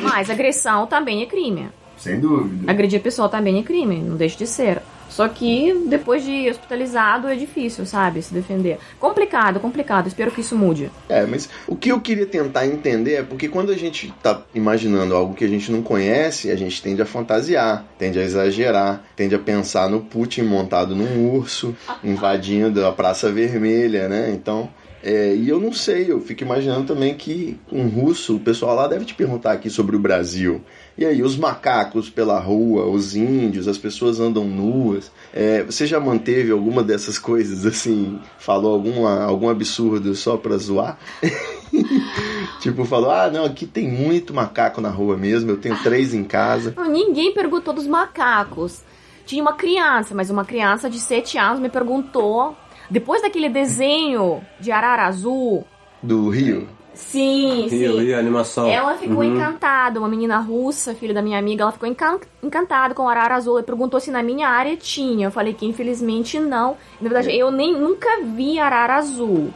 Mas 0.00 0.30
agressão 0.30 0.86
também 0.86 1.22
é 1.22 1.26
crime. 1.26 1.68
Sem 1.96 2.20
dúvida. 2.20 2.70
Agredir 2.70 3.00
a 3.00 3.02
pessoa 3.02 3.28
também 3.28 3.58
é 3.58 3.62
crime, 3.64 3.96
não 3.98 4.16
deixa 4.16 4.38
de 4.38 4.46
ser. 4.46 4.80
Só 5.14 5.28
que 5.28 5.84
depois 5.86 6.24
de 6.24 6.50
hospitalizado 6.50 7.28
é 7.28 7.36
difícil, 7.36 7.86
sabe, 7.86 8.20
se 8.20 8.34
defender. 8.34 8.80
Complicado, 8.98 9.60
complicado. 9.60 10.08
Espero 10.08 10.32
que 10.32 10.40
isso 10.40 10.56
mude. 10.56 10.90
É, 11.08 11.24
mas 11.24 11.48
o 11.68 11.76
que 11.76 11.92
eu 11.92 12.00
queria 12.00 12.26
tentar 12.26 12.66
entender 12.66 13.14
é 13.14 13.22
porque 13.22 13.48
quando 13.48 13.70
a 13.70 13.76
gente 13.76 14.12
tá 14.20 14.42
imaginando 14.52 15.14
algo 15.14 15.32
que 15.32 15.44
a 15.44 15.48
gente 15.48 15.70
não 15.70 15.82
conhece, 15.82 16.50
a 16.50 16.56
gente 16.56 16.82
tende 16.82 17.00
a 17.00 17.06
fantasiar, 17.06 17.84
tende 17.96 18.18
a 18.18 18.24
exagerar, 18.24 19.04
tende 19.14 19.36
a 19.36 19.38
pensar 19.38 19.88
no 19.88 20.00
Putin 20.00 20.42
montado 20.42 20.96
num 20.96 21.30
urso, 21.32 21.76
invadindo 22.02 22.84
a 22.84 22.90
Praça 22.90 23.30
Vermelha, 23.30 24.08
né? 24.08 24.32
Então. 24.32 24.68
É, 25.06 25.36
e 25.36 25.50
eu 25.50 25.60
não 25.60 25.70
sei, 25.70 26.10
eu 26.10 26.18
fico 26.18 26.44
imaginando 26.44 26.86
também 26.86 27.14
que 27.14 27.58
um 27.70 27.88
russo, 27.88 28.36
o 28.36 28.40
pessoal 28.40 28.74
lá 28.74 28.88
deve 28.88 29.04
te 29.04 29.14
perguntar 29.14 29.52
aqui 29.52 29.68
sobre 29.68 29.94
o 29.94 29.98
Brasil. 29.98 30.62
E 30.96 31.04
aí, 31.04 31.22
os 31.22 31.36
macacos 31.36 32.08
pela 32.08 32.38
rua, 32.38 32.86
os 32.86 33.14
índios, 33.14 33.68
as 33.68 33.76
pessoas 33.76 34.18
andam 34.18 34.46
nuas. 34.46 35.12
É, 35.30 35.62
você 35.62 35.86
já 35.86 36.00
manteve 36.00 36.50
alguma 36.50 36.82
dessas 36.82 37.18
coisas 37.18 37.66
assim? 37.66 38.18
Falou 38.38 38.72
alguma, 38.72 39.24
algum 39.24 39.50
absurdo 39.50 40.14
só 40.14 40.38
pra 40.38 40.56
zoar? 40.56 40.98
tipo, 42.60 42.86
falou: 42.86 43.10
ah, 43.10 43.28
não, 43.30 43.44
aqui 43.44 43.66
tem 43.66 43.86
muito 43.86 44.32
macaco 44.32 44.80
na 44.80 44.88
rua 44.88 45.18
mesmo, 45.18 45.50
eu 45.50 45.58
tenho 45.58 45.76
três 45.82 46.14
em 46.14 46.24
casa. 46.24 46.74
Ninguém 46.88 47.34
perguntou 47.34 47.74
dos 47.74 47.86
macacos. 47.86 48.82
Tinha 49.26 49.42
uma 49.42 49.54
criança, 49.54 50.14
mas 50.14 50.30
uma 50.30 50.44
criança 50.44 50.88
de 50.88 50.98
7 50.98 51.38
anos 51.38 51.60
me 51.60 51.68
perguntou. 51.68 52.56
Depois 52.90 53.22
daquele 53.22 53.48
desenho 53.48 54.40
de 54.60 54.70
arara 54.70 55.06
azul. 55.06 55.64
Do 56.02 56.28
Rio? 56.28 56.68
Sim, 56.92 57.62
Rio, 57.66 57.92
sim. 57.92 57.98
Rio, 58.04 58.18
animação. 58.18 58.68
Ela 58.68 58.94
ficou 58.96 59.16
Uhum. 59.18 59.34
encantada, 59.34 59.98
uma 59.98 60.08
menina 60.08 60.38
russa, 60.38 60.94
filha 60.94 61.12
da 61.12 61.20
minha 61.22 61.38
amiga, 61.38 61.62
ela 61.62 61.72
ficou 61.72 61.88
encan- 61.88 62.20
encantada 62.40 62.94
com 62.94 63.02
o 63.04 63.08
arara 63.08 63.34
azul 63.34 63.58
e 63.58 63.64
perguntou 63.64 63.98
se 63.98 64.12
na 64.12 64.22
minha 64.22 64.48
área 64.48 64.76
tinha. 64.76 65.26
Eu 65.26 65.30
falei 65.32 65.54
que 65.54 65.66
infelizmente 65.66 66.38
não. 66.38 66.76
Na 67.00 67.08
verdade, 67.08 67.36
eu 67.36 67.50
nem 67.50 67.74
nunca 67.76 68.20
vi 68.22 68.60
arara 68.60 68.94
azul. 68.96 69.52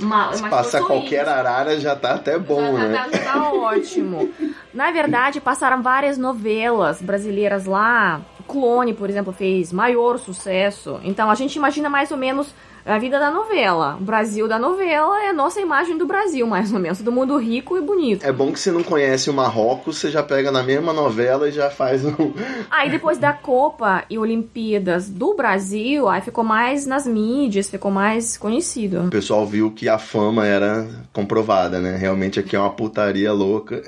Ma- 0.00 0.32
Se 0.32 0.48
passar 0.48 0.82
qualquer 0.82 1.28
arara 1.28 1.78
já 1.80 1.96
tá 1.96 2.14
até 2.14 2.38
bom, 2.38 2.60
já, 2.76 2.84
né? 2.88 2.96
tá, 3.10 3.18
já 3.18 3.24
tá 3.32 3.52
ótimo. 3.52 4.30
Na 4.72 4.90
verdade, 4.90 5.40
passaram 5.40 5.82
várias 5.82 6.16
novelas 6.16 7.02
brasileiras 7.02 7.66
lá. 7.66 8.20
Clone, 8.46 8.94
por 8.94 9.10
exemplo, 9.10 9.32
fez 9.32 9.72
maior 9.72 10.18
sucesso. 10.18 11.00
Então 11.02 11.30
a 11.30 11.34
gente 11.34 11.56
imagina 11.56 11.90
mais 11.90 12.10
ou 12.10 12.16
menos 12.16 12.48
a 12.88 12.98
vida 12.98 13.18
da 13.18 13.30
novela. 13.30 13.96
O 14.00 14.04
Brasil 14.04 14.48
da 14.48 14.58
novela 14.58 15.22
é 15.22 15.28
a 15.28 15.32
nossa 15.32 15.60
imagem 15.60 15.98
do 15.98 16.06
Brasil, 16.06 16.46
mais 16.46 16.72
ou 16.72 16.80
menos. 16.80 17.00
Do 17.02 17.12
mundo 17.12 17.36
rico 17.36 17.76
e 17.76 17.80
bonito. 17.80 18.24
É 18.24 18.32
bom 18.32 18.50
que 18.50 18.58
você 18.58 18.72
não 18.72 18.82
conhece 18.82 19.28
o 19.28 19.34
Marrocos, 19.34 19.98
você 19.98 20.10
já 20.10 20.22
pega 20.22 20.50
na 20.50 20.62
mesma 20.62 20.92
novela 20.92 21.48
e 21.48 21.52
já 21.52 21.70
faz 21.70 22.04
um. 22.04 22.32
Aí 22.70 22.90
depois 22.90 23.18
da 23.18 23.32
Copa 23.32 24.04
e 24.08 24.18
Olimpíadas 24.18 25.08
do 25.08 25.34
Brasil, 25.34 26.08
aí 26.08 26.20
ficou 26.20 26.44
mais 26.44 26.86
nas 26.86 27.06
mídias, 27.06 27.70
ficou 27.70 27.90
mais 27.90 28.36
conhecido. 28.36 29.02
O 29.06 29.10
pessoal 29.10 29.46
viu 29.46 29.70
que 29.70 29.88
a 29.88 29.98
fama 29.98 30.46
era 30.46 30.86
comprovada, 31.12 31.78
né? 31.78 31.96
Realmente 31.96 32.40
aqui 32.40 32.56
é 32.56 32.58
uma 32.58 32.70
putaria 32.70 33.32
louca. 33.32 33.82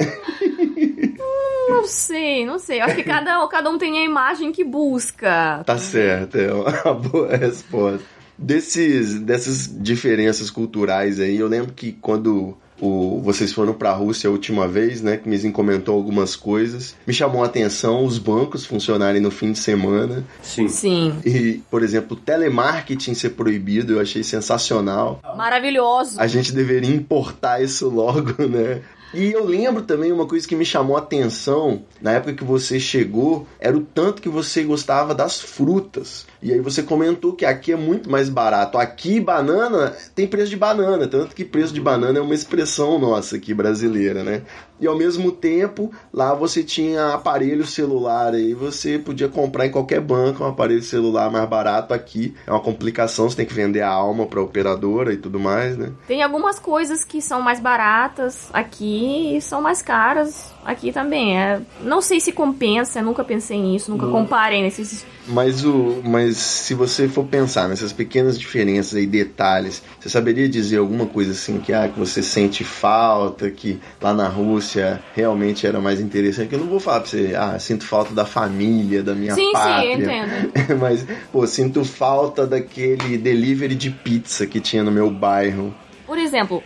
Não 1.68 1.86
sei, 1.86 2.44
não 2.44 2.58
sei. 2.58 2.80
Eu 2.80 2.84
acho 2.84 2.96
que 2.96 3.02
cada, 3.02 3.46
cada 3.48 3.70
um 3.70 3.78
tem 3.78 3.98
a 3.98 4.04
imagem 4.04 4.52
que 4.52 4.64
busca. 4.64 5.62
Tá 5.64 5.78
certo, 5.78 6.36
é 6.36 6.52
uma 6.52 6.94
boa 6.94 7.36
resposta. 7.36 8.19
Desses, 8.40 9.20
dessas 9.20 9.70
diferenças 9.70 10.50
culturais 10.50 11.20
aí, 11.20 11.38
eu 11.38 11.46
lembro 11.46 11.72
que 11.74 11.92
quando 11.92 12.56
o, 12.80 13.20
vocês 13.20 13.52
foram 13.52 13.74
pra 13.74 13.92
Rússia 13.92 14.28
a 14.28 14.30
última 14.30 14.66
vez, 14.66 15.02
né, 15.02 15.16
que 15.16 15.28
me 15.28 15.52
comentou 15.52 15.94
algumas 15.94 16.34
coisas, 16.34 16.96
me 17.06 17.12
chamou 17.12 17.42
a 17.42 17.46
atenção 17.46 18.04
os 18.04 18.18
bancos 18.18 18.64
funcionarem 18.64 19.20
no 19.20 19.30
fim 19.30 19.52
de 19.52 19.58
semana 19.58 20.24
Sim. 20.42 20.68
Sim. 20.68 21.14
e, 21.24 21.62
por 21.70 21.82
exemplo, 21.82 22.16
o 22.16 22.20
telemarketing 22.20 23.14
ser 23.14 23.30
proibido, 23.30 23.94
eu 23.94 24.00
achei 24.00 24.22
sensacional. 24.22 25.20
Maravilhoso. 25.36 26.20
A 26.20 26.26
gente 26.26 26.52
deveria 26.52 26.94
importar 26.94 27.62
isso 27.62 27.88
logo, 27.88 28.46
né? 28.48 28.80
E 29.12 29.32
eu 29.32 29.44
lembro 29.44 29.82
também 29.82 30.12
uma 30.12 30.26
coisa 30.26 30.46
que 30.46 30.54
me 30.54 30.64
chamou 30.64 30.96
a 30.96 31.00
atenção 31.00 31.82
na 32.00 32.12
época 32.12 32.34
que 32.34 32.44
você 32.44 32.78
chegou, 32.78 33.46
era 33.58 33.76
o 33.76 33.80
tanto 33.80 34.22
que 34.22 34.28
você 34.28 34.62
gostava 34.62 35.14
das 35.14 35.40
frutas. 35.40 36.26
E 36.40 36.52
aí 36.52 36.60
você 36.60 36.82
comentou 36.82 37.32
que 37.32 37.44
aqui 37.44 37.72
é 37.72 37.76
muito 37.76 38.08
mais 38.08 38.28
barato. 38.28 38.78
Aqui 38.78 39.18
banana 39.18 39.96
tem 40.14 40.28
preço 40.28 40.50
de 40.50 40.56
banana, 40.56 41.08
tanto 41.08 41.34
que 41.34 41.44
preço 41.44 41.74
de 41.74 41.80
banana 41.80 42.18
é 42.18 42.22
uma 42.22 42.34
expressão 42.34 42.98
nossa 42.98 43.36
aqui 43.36 43.52
brasileira, 43.52 44.22
né? 44.22 44.42
E 44.80 44.86
ao 44.86 44.96
mesmo 44.96 45.30
tempo, 45.30 45.92
lá 46.12 46.34
você 46.34 46.64
tinha 46.64 47.14
aparelho 47.14 47.66
celular 47.66 48.34
aí, 48.34 48.54
você 48.54 48.98
podia 48.98 49.28
comprar 49.28 49.66
em 49.66 49.70
qualquer 49.70 50.00
banco 50.00 50.42
um 50.42 50.48
aparelho 50.48 50.82
celular 50.82 51.30
mais 51.30 51.48
barato 51.48 51.92
aqui. 51.92 52.34
É 52.46 52.50
uma 52.50 52.60
complicação, 52.60 53.28
você 53.28 53.36
tem 53.36 53.46
que 53.46 53.54
vender 53.54 53.82
a 53.82 53.90
alma 53.90 54.26
para 54.26 54.40
operadora 54.40 55.12
e 55.12 55.16
tudo 55.16 55.38
mais, 55.38 55.76
né? 55.76 55.92
Tem 56.06 56.22
algumas 56.22 56.58
coisas 56.58 57.04
que 57.04 57.20
são 57.20 57.40
mais 57.40 57.60
baratas 57.60 58.48
aqui 58.52 59.36
e 59.36 59.40
são 59.40 59.60
mais 59.60 59.82
caras 59.82 60.52
aqui 60.64 60.92
também. 60.92 61.38
É, 61.38 61.60
não 61.82 62.00
sei 62.00 62.20
se 62.20 62.32
compensa, 62.32 63.02
nunca 63.02 63.24
pensei 63.24 63.60
nisso, 63.60 63.90
nunca 63.90 64.06
comparei 64.06 64.62
nesses. 64.62 65.04
Mas 65.26 65.64
o, 65.64 66.00
mas 66.04 66.36
se 66.36 66.74
você 66.74 67.08
for 67.08 67.24
pensar 67.24 67.68
nessas 67.68 67.92
pequenas 67.92 68.38
diferenças 68.38 68.96
aí, 68.96 69.06
detalhes, 69.06 69.82
você 69.98 70.08
saberia 70.08 70.48
dizer 70.48 70.78
alguma 70.78 71.06
coisa 71.06 71.32
assim 71.32 71.58
que 71.58 71.72
ah, 71.72 71.88
que 71.88 71.98
você 71.98 72.22
sente 72.22 72.64
falta, 72.64 73.50
que 73.50 73.80
lá 74.00 74.12
na 74.12 74.28
Rússia 74.28 75.02
realmente 75.14 75.66
era 75.66 75.80
mais 75.80 76.00
interessante? 76.00 76.48
Que 76.48 76.54
eu 76.54 76.60
não 76.60 76.66
vou 76.66 76.80
falar 76.80 77.00
pra 77.00 77.10
você, 77.10 77.34
ah, 77.36 77.58
sinto 77.58 77.84
falta 77.84 78.12
da 78.12 78.24
família, 78.24 79.02
da 79.02 79.14
minha 79.14 79.34
sim, 79.34 79.52
pátria. 79.52 79.96
sim, 79.96 80.02
eu 80.02 80.06
entendo. 80.06 80.52
Mas, 80.80 81.06
pô, 81.32 81.46
sinto 81.46 81.84
falta 81.84 82.46
daquele 82.46 83.16
delivery 83.18 83.74
de 83.74 83.90
pizza 83.90 84.46
que 84.46 84.60
tinha 84.60 84.82
no 84.82 84.90
meu 84.90 85.10
bairro. 85.10 85.74
Por 86.10 86.18
exemplo, 86.18 86.60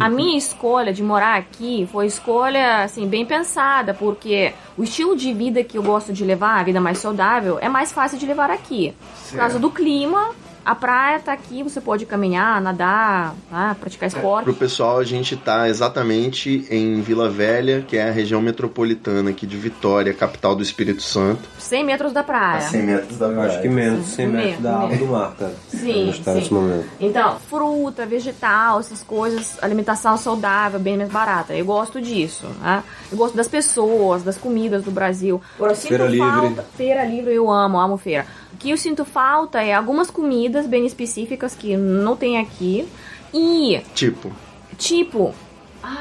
a 0.00 0.08
minha 0.08 0.38
escolha 0.40 0.90
de 0.90 1.02
morar 1.02 1.36
aqui 1.36 1.86
foi 1.92 2.06
escolha 2.06 2.82
assim 2.82 3.06
bem 3.06 3.26
pensada, 3.26 3.92
porque 3.92 4.54
o 4.74 4.82
estilo 4.82 5.14
de 5.14 5.34
vida 5.34 5.62
que 5.62 5.76
eu 5.76 5.82
gosto 5.82 6.14
de 6.14 6.24
levar, 6.24 6.58
a 6.58 6.62
vida 6.62 6.80
mais 6.80 6.96
saudável, 6.96 7.58
é 7.60 7.68
mais 7.68 7.92
fácil 7.92 8.16
de 8.16 8.24
levar 8.24 8.50
aqui. 8.50 8.94
Por 9.28 9.36
causa 9.36 9.58
do 9.58 9.70
clima, 9.70 10.30
a 10.66 10.74
praia 10.74 11.20
tá 11.20 11.32
aqui, 11.32 11.62
você 11.62 11.80
pode 11.80 12.04
caminhar, 12.04 12.60
nadar, 12.60 13.36
tá? 13.48 13.76
praticar 13.78 14.08
esporte. 14.08 14.46
Pro 14.46 14.54
pessoal, 14.54 14.98
a 14.98 15.04
gente 15.04 15.36
tá 15.36 15.68
exatamente 15.68 16.66
em 16.68 17.00
Vila 17.00 17.30
Velha, 17.30 17.84
que 17.86 17.96
é 17.96 18.08
a 18.08 18.10
região 18.10 18.42
metropolitana 18.42 19.30
aqui 19.30 19.46
de 19.46 19.56
Vitória, 19.56 20.12
capital 20.12 20.56
do 20.56 20.64
Espírito 20.64 21.02
Santo. 21.02 21.48
100 21.56 21.84
metros 21.84 22.12
da 22.12 22.24
praia. 22.24 22.68
metros 22.82 23.16
da 23.16 23.26
Eu 23.26 23.42
acho 23.42 23.62
que 23.62 23.68
menos 23.68 24.06
de 24.06 24.10
100 24.10 24.26
metros 24.26 24.60
da 24.60 24.76
água 24.76 24.96
do 24.96 25.06
mar, 25.06 25.36
cara. 25.38 25.54
Sim, 25.68 26.02
A 26.02 26.06
gente 26.06 26.22
tá 26.24 26.32
sim. 26.32 26.38
nesse 26.40 26.52
momento. 26.52 26.86
Então, 26.98 27.38
fruta, 27.48 28.04
vegetal, 28.04 28.80
essas 28.80 29.04
coisas, 29.04 29.62
alimentação 29.62 30.16
saudável, 30.16 30.80
bem 30.80 30.96
mais 30.96 31.10
barata. 31.10 31.54
Eu 31.54 31.64
gosto 31.64 32.00
disso, 32.00 32.44
né? 32.60 32.82
Eu 33.12 33.16
gosto 33.16 33.36
das 33.36 33.46
pessoas, 33.46 34.24
das 34.24 34.36
comidas 34.36 34.82
do 34.82 34.90
Brasil. 34.90 35.40
Agora, 35.54 35.76
Feira 35.76 36.06
livre. 36.06 36.28
falta. 36.28 36.64
Feira 36.76 37.04
livre, 37.04 37.32
eu 37.32 37.48
amo, 37.48 37.78
amo 37.78 37.96
feira. 37.96 38.26
O 38.56 38.58
que 38.58 38.70
eu 38.70 38.76
sinto 38.78 39.04
falta 39.04 39.62
é 39.62 39.74
algumas 39.74 40.10
comidas 40.10 40.66
bem 40.66 40.86
específicas 40.86 41.54
que 41.54 41.76
não 41.76 42.16
tem 42.16 42.38
aqui. 42.38 42.88
E, 43.34 43.82
Tipo, 43.94 44.32
tipo, 44.78 45.34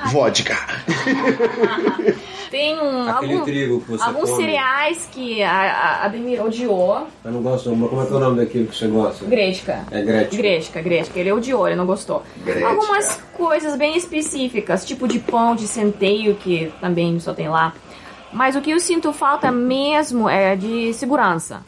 vodka. 0.09 0.55
tem 2.49 2.79
um. 2.79 3.09
Aquele 3.09 3.33
algum- 3.33 3.43
trigo 3.45 3.81
que 3.81 3.91
você 3.91 4.03
Alguns 4.05 4.29
come. 4.29 4.43
cereais 4.43 5.09
que 5.11 5.43
a, 5.43 5.51
a, 5.51 6.05
a 6.05 6.07
Demir 6.07 6.41
odiou. 6.41 7.07
Eu 7.25 7.31
não 7.33 7.41
gosto. 7.41 7.69
Como 7.71 8.01
é 8.01 8.05
que 8.05 8.13
é 8.13 8.15
o 8.15 8.19
nome 8.19 8.37
daquilo 8.37 8.67
que 8.67 8.75
você 8.77 8.87
gosta? 8.87 9.25
Gretchen. 9.25 9.75
É 9.91 10.01
Gretchen. 10.01 10.37
Gretchen, 10.39 10.83
Gretchen. 10.83 11.13
Ele 11.21 11.31
odiou, 11.33 11.67
ele 11.67 11.75
não 11.75 11.85
gostou. 11.85 12.23
Algumas 12.65 13.17
coisas 13.33 13.75
bem 13.75 13.97
específicas, 13.97 14.85
tipo 14.85 15.09
de 15.09 15.19
pão 15.19 15.55
de 15.57 15.67
centeio, 15.67 16.35
que 16.35 16.71
também 16.79 17.19
só 17.19 17.33
tem 17.33 17.49
lá. 17.49 17.73
Mas 18.31 18.55
o 18.55 18.61
que 18.61 18.71
eu 18.71 18.79
sinto 18.79 19.11
falta 19.11 19.51
mesmo 19.51 20.29
é 20.29 20.55
de 20.55 20.93
segurança. 20.93 21.61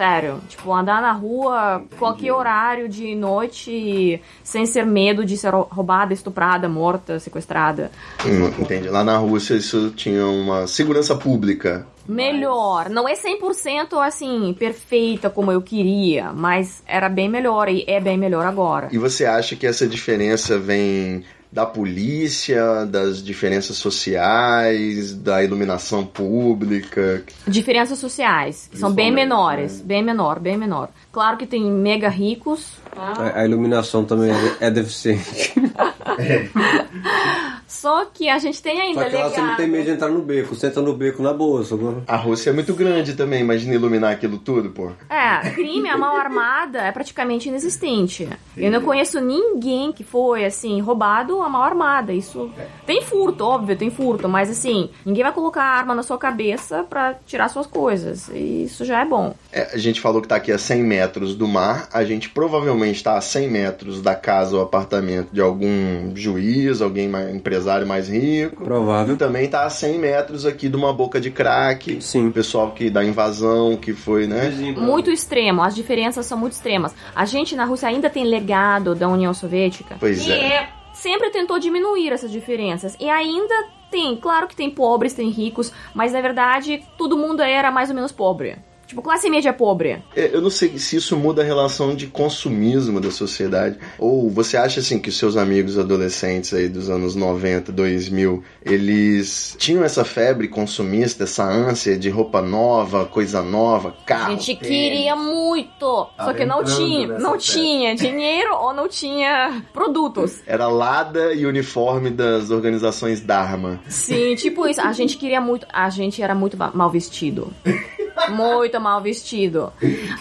Sério, 0.00 0.40
tipo, 0.48 0.72
andar 0.72 1.02
na 1.02 1.12
rua 1.12 1.84
qualquer 1.98 2.32
horário 2.32 2.88
de 2.88 3.14
noite 3.14 4.18
sem 4.42 4.64
ser 4.64 4.86
medo 4.86 5.26
de 5.26 5.36
ser 5.36 5.52
roubada, 5.52 6.14
estuprada, 6.14 6.70
morta, 6.70 7.20
sequestrada. 7.20 7.90
Hum, 8.24 8.46
entendi. 8.62 8.88
Lá 8.88 9.04
na 9.04 9.18
Rússia 9.18 9.56
isso 9.56 9.90
tinha 9.90 10.26
uma 10.26 10.66
segurança 10.66 11.14
pública. 11.14 11.86
Melhor. 12.08 12.88
Não 12.88 13.06
é 13.06 13.12
100% 13.12 14.02
assim, 14.02 14.56
perfeita 14.58 15.28
como 15.28 15.52
eu 15.52 15.60
queria, 15.60 16.32
mas 16.32 16.82
era 16.86 17.10
bem 17.10 17.28
melhor 17.28 17.68
e 17.68 17.84
é 17.86 18.00
bem 18.00 18.16
melhor 18.16 18.46
agora. 18.46 18.88
E 18.90 18.96
você 18.96 19.26
acha 19.26 19.54
que 19.54 19.66
essa 19.66 19.86
diferença 19.86 20.58
vem 20.58 21.24
da 21.52 21.66
polícia, 21.66 22.86
das 22.86 23.22
diferenças 23.22 23.76
sociais, 23.76 25.12
da 25.14 25.42
iluminação 25.42 26.06
pública. 26.06 27.24
Diferenças 27.46 27.98
sociais, 27.98 28.68
que 28.70 28.78
são 28.78 28.92
bem 28.92 29.12
Principalmente, 29.12 29.28
menores, 29.28 29.80
bem 29.80 30.02
menor, 30.02 30.38
bem 30.38 30.56
menor. 30.56 30.90
Claro 31.12 31.36
que 31.36 31.46
tem 31.46 31.64
mega 31.64 32.08
ricos, 32.08 32.74
A, 32.96 33.40
a 33.40 33.44
iluminação 33.44 34.04
também 34.04 34.30
é, 34.30 34.66
é 34.66 34.70
deficiente. 34.70 35.52
só 37.66 38.04
que 38.04 38.28
a 38.28 38.38
gente 38.38 38.62
tem 38.62 38.80
ainda 38.80 39.02
Só 39.02 39.10
que 39.10 39.16
lá 39.16 39.28
você 39.28 39.40
não 39.40 39.56
tem 39.56 39.68
medo 39.68 39.86
de 39.86 39.90
entrar 39.90 40.08
no 40.08 40.22
beco. 40.22 40.54
Você 40.54 40.68
entra 40.68 40.80
no 40.80 40.92
beco 40.92 41.22
na 41.22 41.32
boa? 41.32 41.64
A 42.06 42.16
Rússia 42.16 42.50
é 42.50 42.52
muito 42.52 42.74
grande 42.74 43.14
também, 43.14 43.40
imagina 43.40 43.74
iluminar 43.74 44.12
aquilo 44.12 44.38
tudo, 44.38 44.70
pô. 44.70 44.92
É, 45.08 45.50
crime, 45.50 45.88
a 45.88 45.98
mão 45.98 46.16
armada 46.16 46.80
é 46.80 46.92
praticamente 46.92 47.48
inexistente. 47.48 48.28
Eu 48.56 48.70
não 48.70 48.80
conheço 48.80 49.20
ninguém 49.20 49.92
que 49.92 50.04
foi, 50.04 50.44
assim, 50.44 50.80
roubado 50.80 51.42
a 51.42 51.48
mão 51.48 51.62
armada. 51.62 52.12
Isso. 52.12 52.50
Tem 52.86 53.02
furto, 53.02 53.44
óbvio, 53.44 53.76
tem 53.76 53.90
furto, 53.90 54.28
mas 54.28 54.48
assim, 54.48 54.90
ninguém 55.04 55.24
vai 55.24 55.32
colocar 55.32 55.62
a 55.62 55.78
arma 55.78 55.94
na 55.94 56.04
sua 56.04 56.18
cabeça 56.18 56.84
pra 56.84 57.14
tirar 57.26 57.48
suas 57.48 57.66
coisas. 57.66 58.28
E 58.28 58.64
isso 58.64 58.84
já 58.84 59.00
é 59.00 59.04
bom. 59.04 59.34
É, 59.52 59.74
a 59.74 59.78
gente 59.78 60.00
falou 60.00 60.22
que 60.22 60.28
tá 60.28 60.36
aqui 60.36 60.52
a 60.52 60.58
100 60.58 60.82
metros 60.82 60.99
do 61.36 61.46
mar, 61.46 61.88
a 61.92 62.04
gente 62.04 62.28
provavelmente 62.28 63.02
tá 63.02 63.16
a 63.16 63.20
100 63.20 63.48
metros 63.48 64.02
da 64.02 64.14
casa 64.14 64.56
ou 64.56 64.62
apartamento 64.62 65.28
de 65.32 65.40
algum 65.40 66.14
juiz, 66.14 66.80
alguém 66.80 67.08
mais, 67.08 67.34
empresário 67.34 67.86
mais 67.86 68.08
rico. 68.08 68.64
Provável. 68.64 69.14
E 69.14 69.18
também 69.18 69.48
tá 69.48 69.64
a 69.64 69.70
100 69.70 69.98
metros 69.98 70.46
aqui 70.46 70.68
de 70.68 70.76
uma 70.76 70.92
boca 70.92 71.20
de 71.20 71.30
crack. 71.30 72.00
Sim. 72.02 72.28
O 72.28 72.32
pessoal 72.32 72.72
que 72.72 72.90
da 72.90 73.04
invasão, 73.04 73.76
que 73.76 73.92
foi, 73.92 74.26
né? 74.26 74.50
Muito 74.76 75.10
extremo, 75.10 75.62
as 75.62 75.74
diferenças 75.74 76.26
são 76.26 76.38
muito 76.38 76.52
extremas. 76.52 76.94
A 77.14 77.24
gente 77.24 77.54
na 77.54 77.64
Rússia 77.64 77.88
ainda 77.88 78.10
tem 78.10 78.24
legado 78.24 78.94
da 78.94 79.08
União 79.08 79.32
Soviética. 79.34 79.96
Pois 79.98 80.22
que 80.22 80.32
é. 80.32 80.68
sempre 80.92 81.30
tentou 81.30 81.58
diminuir 81.58 82.12
essas 82.12 82.30
diferenças. 82.30 82.96
E 83.00 83.08
ainda 83.08 83.54
tem, 83.90 84.16
claro 84.16 84.46
que 84.46 84.54
tem 84.54 84.70
pobres, 84.70 85.12
tem 85.12 85.28
ricos, 85.28 85.72
mas 85.92 86.12
na 86.12 86.20
verdade 86.20 86.82
todo 86.96 87.18
mundo 87.18 87.42
era 87.42 87.70
mais 87.70 87.88
ou 87.88 87.94
menos 87.94 88.12
pobre. 88.12 88.56
Tipo, 88.90 89.02
classe 89.02 89.30
média 89.30 89.52
pobre. 89.52 90.02
É, 90.16 90.30
Eu 90.32 90.40
não 90.42 90.50
sei 90.50 90.76
se 90.78 90.96
isso 90.96 91.16
muda 91.16 91.42
a 91.42 91.44
relação 91.44 91.94
de 91.94 92.08
consumismo 92.08 93.00
da 93.00 93.10
sociedade. 93.10 93.78
Ou 93.98 94.28
você 94.28 94.56
acha 94.56 94.80
assim 94.80 94.98
que 94.98 95.08
os 95.08 95.16
seus 95.16 95.36
amigos 95.36 95.78
adolescentes 95.78 96.52
aí 96.52 96.68
dos 96.68 96.90
anos 96.90 97.14
90, 97.14 97.70
2000, 97.70 98.42
eles 98.64 99.54
tinham 99.58 99.84
essa 99.84 100.04
febre 100.04 100.48
consumista, 100.48 101.22
essa 101.22 101.44
ânsia 101.44 101.96
de 101.96 102.08
roupa 102.10 102.42
nova, 102.42 103.06
coisa 103.06 103.42
nova, 103.42 103.90
A 104.00 104.04
carro? 104.04 104.30
gente 104.32 104.56
tênis? 104.56 104.68
queria 104.68 105.14
muito, 105.14 106.08
só 106.18 106.32
que 106.32 106.44
não 106.44 106.64
tinha, 106.64 107.06
não 107.18 107.34
festa. 107.34 107.52
tinha 107.52 107.94
dinheiro 107.94 108.54
ou 108.56 108.74
não 108.74 108.88
tinha 108.88 109.62
produtos. 109.72 110.40
Era 110.46 110.66
Lada 110.66 111.32
e 111.32 111.46
uniforme 111.46 112.10
das 112.10 112.50
organizações 112.50 113.20
Dharma. 113.20 113.78
Sim, 113.88 114.34
tipo 114.34 114.66
isso. 114.66 114.80
A 114.80 114.92
gente 114.92 115.16
queria 115.16 115.40
muito. 115.40 115.64
A 115.72 115.88
gente 115.90 116.20
era 116.22 116.34
muito 116.34 116.56
ma- 116.56 116.72
mal 116.74 116.90
vestido. 116.90 117.52
Muito 118.30 118.80
mal 118.80 119.00
vestido. 119.02 119.72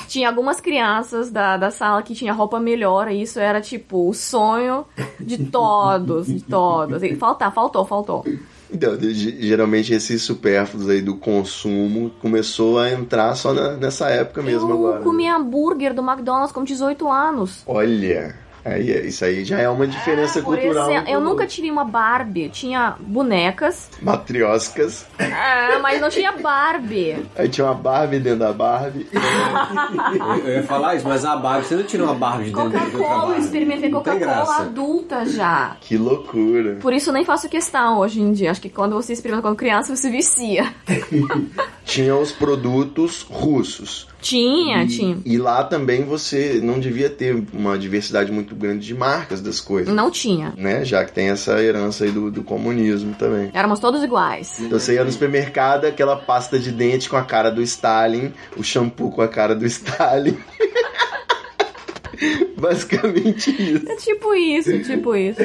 Tinha 0.08 0.28
algumas 0.30 0.60
crianças 0.60 1.30
da, 1.32 1.58
da 1.58 1.72
sala 1.72 2.02
que 2.02 2.14
tinha 2.16 2.34
roupa 2.34 2.60
melhor, 2.60 3.12
e 3.12 3.22
isso 3.22 3.40
era 3.40 3.62
tipo 3.62 4.10
o 4.10 4.14
sonho 4.14 4.86
de 5.20 5.46
todos, 5.46 6.28
de 6.28 6.42
todos. 6.42 7.02
Faltar, 7.18 7.54
faltou, 7.54 7.86
faltou. 7.86 8.26
Então, 8.72 8.96
geralmente 9.02 9.94
esses 9.94 10.22
supérfluos 10.22 10.88
aí 10.90 11.02
do 11.02 11.16
consumo 11.16 12.12
começou 12.22 12.78
a 12.78 12.92
entrar 12.92 13.34
só 13.36 13.52
na- 13.52 13.72
nessa 13.78 14.10
época 14.10 14.44
mesmo 14.44 14.70
eu 14.70 14.76
agora. 14.78 14.98
né? 15.00 15.04
comi 15.04 15.28
hambúrguer 15.28 15.92
do 15.94 16.04
McDonald's 16.04 16.52
com 16.52 16.64
18 16.64 17.10
anos. 17.10 17.64
Olha, 17.66 18.36
aí, 18.66 18.92
é- 18.92 19.06
isso 19.06 19.24
aí 19.26 19.44
já 19.46 19.60
é 19.60 19.70
uma 19.70 19.88
diferença 19.88 20.42
Por 20.42 20.58
cultural. 20.58 20.90
exemplo, 20.90 21.12
eu 21.12 21.22
nunca 21.22 21.46
tive 21.48 21.70
uma 21.72 21.84
Barbie. 21.84 22.44
Eu 22.46 22.50
Tinha 22.50 22.96
bonecas, 23.00 23.90
Matrioscas. 24.02 25.06
ah, 25.20 25.80
mas 25.82 26.00
não 26.02 26.10
tinha 26.10 26.32
Barbie. 26.34 27.26
Aí 27.36 27.48
tinha 27.50 27.66
uma 27.68 27.74
Barbie 27.76 28.20
dentro 28.20 28.40
da 28.40 28.54
Barbie. 28.54 29.08
Eu, 29.14 30.48
eu 30.48 30.54
ia 30.56 30.64
falar 30.64 30.96
isso, 30.96 31.08
mas 31.08 31.24
a 31.26 31.36
Barbie, 31.36 31.66
você 31.68 31.76
não 31.76 31.84
tira 31.84 32.04
uma 32.04 32.14
Barbie 32.16 32.46
de 32.46 32.52
dentro 32.54 32.70
do 32.70 32.80
seu 32.92 33.00
Coca-Cola, 33.00 33.38
experimentei 33.38 33.90
Coca-Cola 33.90 34.58
adulta 34.58 35.26
já. 35.26 35.78
que 35.82 35.98
loucura. 35.98 36.76
Por 36.82 36.94
isso 36.94 37.12
nem 37.12 37.24
faço 37.26 37.48
questão 37.50 37.98
hoje 38.00 38.22
em 38.22 38.32
dia. 38.32 38.52
Acho 38.52 38.62
que 38.62 38.70
quando 38.70 38.94
você 38.94 39.14
experimenta 39.14 39.42
quando 39.44 39.56
criança, 39.56 39.96
você 39.96 40.10
vicia. 40.10 40.74
Tinha 41.86 42.16
os 42.16 42.32
produtos 42.32 43.26
russos. 43.30 44.08
Tinha, 44.22 44.86
tinha. 44.86 45.18
E 45.26 45.38
lá 45.38 45.64
também 45.64 46.04
você 46.04 46.60
não 46.62 46.80
devia 46.80 47.10
ter 47.10 47.44
uma 47.54 47.78
diversidade 47.78 48.32
muito 48.32 48.56
grande 48.56 48.86
de 48.86 48.94
marcas 48.94 49.42
das 49.42 49.62
coisas. 49.62 49.94
Não 49.94 50.12
tinha. 50.12 50.54
Né? 50.58 50.84
Já 50.84 51.06
que 51.06 51.12
tem 51.12 51.30
essa 51.30 51.62
herança 51.62 52.04
aí 52.04 52.12
do, 52.12 52.30
do 52.30 52.44
comunismo 52.44 53.16
também. 53.16 53.50
Éramos 53.54 53.80
todos 53.80 54.04
iguais. 54.04 54.60
Então 54.60 54.80
você 54.80 54.96
ia 54.96 55.04
no 55.04 55.12
supermercado, 55.12 55.86
aquela 55.86 56.16
pasta 56.16 56.60
de 56.60 56.72
dente 56.72 57.10
com 57.10 57.18
a 57.18 57.24
cara 57.24 57.50
do 57.50 57.62
Stalin, 57.62 58.34
o 58.58 58.64
shampoo 58.64 59.12
com 59.12 59.22
a 59.22 59.28
cara 59.28 59.56
do 59.56 59.66
Stalin. 59.66 60.38
Basicamente 62.58 63.50
isso. 63.50 63.90
É 63.90 63.96
tipo 63.96 64.36
isso, 64.36 64.84
tipo 64.84 65.16
isso. 65.16 65.42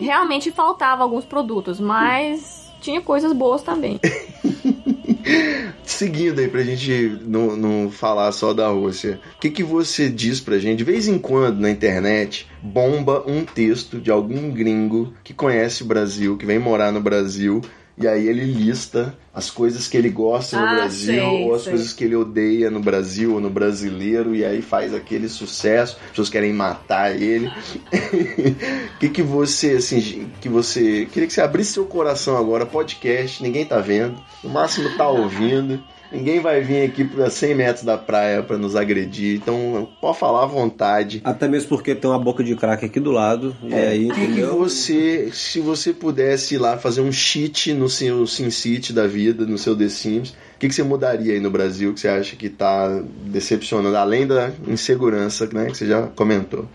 Realmente 0.00 0.50
faltava 0.50 1.02
alguns 1.02 1.24
produtos, 1.24 1.78
mas 1.78 2.68
tinha 2.80 3.00
coisas 3.00 3.32
boas 3.32 3.62
também. 3.62 4.00
Seguindo 5.98 6.38
aí 6.38 6.46
pra 6.46 6.62
gente 6.62 7.18
não, 7.26 7.56
não 7.56 7.90
falar 7.90 8.30
só 8.30 8.54
da 8.54 8.68
Rússia, 8.68 9.18
o 9.34 9.40
que, 9.40 9.50
que 9.50 9.64
você 9.64 10.08
diz 10.08 10.38
pra 10.38 10.56
gente? 10.56 10.78
De 10.78 10.84
vez 10.84 11.08
em 11.08 11.18
quando 11.18 11.58
na 11.58 11.72
internet 11.72 12.46
bomba 12.62 13.24
um 13.26 13.44
texto 13.44 14.00
de 14.00 14.08
algum 14.08 14.48
gringo 14.52 15.12
que 15.24 15.34
conhece 15.34 15.82
o 15.82 15.86
Brasil, 15.86 16.36
que 16.36 16.46
vem 16.46 16.56
morar 16.56 16.92
no 16.92 17.00
Brasil, 17.00 17.60
e 18.00 18.06
aí 18.06 18.28
ele 18.28 18.44
lista 18.44 19.16
as 19.34 19.50
coisas 19.50 19.86
que 19.88 19.96
ele 19.96 20.08
gosta 20.10 20.58
no 20.58 20.66
Ah, 20.66 20.74
Brasil, 20.74 21.14
sei, 21.14 21.20
ou 21.44 21.54
as 21.54 21.62
sei. 21.62 21.72
coisas 21.72 21.92
que 21.92 22.04
ele 22.04 22.16
odeia 22.16 22.70
no 22.70 22.80
Brasil 22.80 23.34
ou 23.34 23.40
no 23.40 23.50
brasileiro, 23.50 24.34
e 24.34 24.44
aí 24.44 24.60
faz 24.62 24.94
aquele 24.94 25.28
sucesso, 25.28 25.96
as 26.04 26.10
pessoas 26.10 26.28
querem 26.30 26.52
matar 26.52 27.14
ele. 27.20 27.46
O 27.48 27.52
que, 28.98 29.08
que 29.08 29.22
você, 29.22 29.72
assim, 29.72 30.30
que 30.40 30.48
você. 30.48 31.06
Queria 31.12 31.26
que 31.26 31.32
você 31.32 31.40
abrisse 31.40 31.72
seu 31.72 31.84
coração 31.86 32.36
agora, 32.36 32.66
podcast, 32.66 33.42
ninguém 33.42 33.64
tá 33.64 33.78
vendo, 33.80 34.16
no 34.42 34.50
máximo 34.50 34.96
tá 34.96 35.06
ouvindo. 35.08 35.82
Ninguém 36.10 36.40
vai 36.40 36.60
vir 36.62 36.84
aqui 36.88 37.04
para 37.04 37.28
100 37.28 37.54
metros 37.54 37.84
da 37.84 37.98
praia 37.98 38.42
para 38.42 38.56
nos 38.56 38.74
agredir, 38.74 39.36
então 39.36 39.88
pode 40.00 40.18
falar 40.18 40.44
à 40.44 40.46
vontade. 40.46 41.20
Até 41.22 41.46
mesmo 41.46 41.68
porque 41.68 41.94
tem 41.94 42.08
uma 42.10 42.18
boca 42.18 42.42
de 42.42 42.56
crack 42.56 42.84
aqui 42.84 42.98
do 42.98 43.10
lado. 43.10 43.54
E 43.62 43.74
É, 43.74 43.88
aí, 43.88 44.10
o 44.10 44.14
que, 44.14 44.26
que 44.34 44.42
você, 44.42 45.30
se 45.32 45.60
você 45.60 45.92
pudesse 45.92 46.54
ir 46.54 46.58
lá 46.58 46.78
fazer 46.78 47.02
um 47.02 47.12
cheat 47.12 47.72
no 47.74 47.88
seu 47.90 48.26
SimCity 48.26 48.92
da 48.92 49.06
vida, 49.06 49.44
no 49.44 49.58
seu 49.58 49.76
The 49.76 49.88
Sims, 49.88 50.30
o 50.30 50.58
que, 50.58 50.68
que 50.68 50.74
você 50.74 50.82
mudaria 50.82 51.34
aí 51.34 51.40
no 51.40 51.50
Brasil 51.50 51.92
que 51.92 52.00
você 52.00 52.08
acha 52.08 52.34
que 52.36 52.48
tá 52.48 53.02
decepcionando, 53.26 53.96
além 53.96 54.26
da 54.26 54.50
insegurança, 54.66 55.46
né, 55.52 55.66
que 55.66 55.76
você 55.76 55.86
já 55.86 56.02
comentou? 56.08 56.66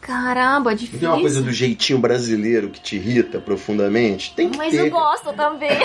Caramba, 0.00 0.74
difícil. 0.74 1.00
tem 1.00 1.08
uma 1.08 1.20
coisa 1.20 1.42
do 1.42 1.52
jeitinho 1.52 1.98
brasileiro 1.98 2.70
que 2.70 2.80
te 2.80 2.96
irrita 2.96 3.38
profundamente? 3.38 4.34
Tem 4.34 4.48
que 4.48 4.56
Mas 4.56 4.70
ter. 4.72 4.86
eu 4.86 4.90
gosto 4.90 5.32
também. 5.34 5.78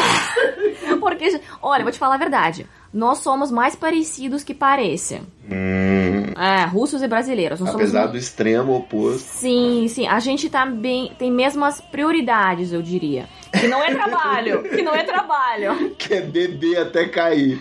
Porque, 0.99 1.39
olha, 1.61 1.83
vou 1.83 1.91
te 1.91 1.99
falar 1.99 2.15
a 2.15 2.17
verdade. 2.17 2.65
Nós 2.95 3.17
somos 3.17 3.51
mais 3.51 3.75
parecidos 3.75 4.41
que 4.41 4.53
parecem. 4.53 5.19
Hum, 5.51 6.31
É, 6.37 6.63
russos 6.63 7.01
e 7.03 7.07
brasileiros. 7.09 7.61
Apesar 7.61 8.03
somos 8.03 8.11
do 8.13 8.17
extremo 8.17 8.73
oposto. 8.77 9.19
Sim, 9.19 9.85
sim. 9.89 10.07
A 10.07 10.17
gente 10.19 10.49
também 10.49 11.11
tem 11.19 11.29
mesmas 11.29 11.81
prioridades, 11.81 12.71
eu 12.71 12.81
diria. 12.81 13.27
Que 13.51 13.67
não 13.67 13.83
é 13.83 13.93
trabalho. 13.93 14.63
que 14.73 14.81
não 14.81 14.95
é 14.95 15.03
trabalho. 15.03 15.93
Que 15.97 16.13
é 16.13 16.21
beber 16.21 16.77
até 16.77 17.05
cair. 17.09 17.59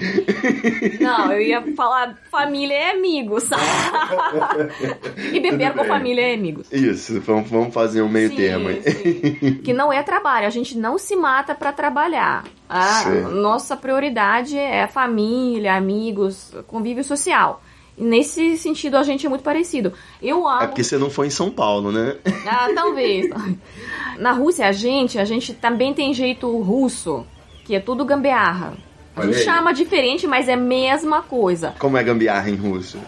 Não, 1.01 1.33
eu 1.33 1.41
ia 1.41 1.75
falar 1.75 2.17
família 2.31 2.75
e 2.75 2.91
amigos. 2.93 3.45
e 5.33 5.41
beber 5.41 5.73
com 5.73 5.85
família 5.85 6.31
e 6.31 6.35
amigos. 6.35 6.73
Isso, 6.73 7.21
vamos, 7.21 7.51
vamos 7.51 7.75
fazer 7.75 8.03
um 8.03 8.09
meio 8.09 8.29
Sim, 8.29 8.37
termo 8.37 8.69
sim. 8.83 9.61
Que 9.65 9.73
não 9.73 9.93
é 9.93 10.01
trabalho. 10.05 10.47
A 10.47 10.51
gente 10.51 10.79
não 10.79 10.97
se 10.97 11.17
mata 11.17 11.57
pra 11.57 11.73
trabalhar. 11.73 12.45
A 12.77 13.05
Sim. 13.05 13.21
nossa 13.41 13.77
prioridade 13.77 14.59
é 14.59 14.85
família, 14.89 15.77
amigos, 15.77 16.53
convívio 16.67 17.05
social. 17.05 17.63
Nesse 17.97 18.57
sentido, 18.57 18.97
a 18.97 19.05
gente 19.05 19.25
é 19.25 19.29
muito 19.29 19.45
parecido. 19.45 19.93
Eu 20.21 20.49
amo. 20.49 20.65
É 20.65 20.67
porque 20.67 20.83
você 20.83 20.99
não 20.99 21.09
foi 21.09 21.29
em 21.29 21.31
São 21.31 21.53
Paulo, 21.53 21.93
né? 21.93 22.17
Ah, 22.45 22.69
talvez. 22.75 23.31
Na 24.19 24.33
Rússia, 24.33 24.67
a 24.67 24.73
gente, 24.73 25.21
a 25.21 25.25
gente 25.25 25.55
também 25.55 25.95
tem 25.95 26.13
jeito 26.13 26.51
russo, 26.59 27.25
que 27.65 27.77
é 27.77 27.79
tudo 27.79 28.05
gambiarra. 28.05 28.77
A 29.15 29.25
gente 29.25 29.45
chama 29.45 29.73
diferente, 29.73 30.27
mas 30.27 30.49
é 30.49 30.55
a 30.55 30.57
mesma 30.57 31.23
coisa. 31.23 31.77
Como 31.79 31.97
é 31.97 32.03
gambiarra 32.03 32.51
em 32.51 32.57
russo? 32.57 32.99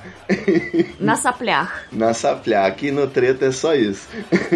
Na 1.00 1.16
saplhar. 1.16 1.86
Na 1.90 2.14
saplha, 2.14 2.66
aqui 2.66 2.92
no 2.92 3.08
treta 3.08 3.46
é 3.46 3.50
só 3.50 3.74
isso. 3.74 4.08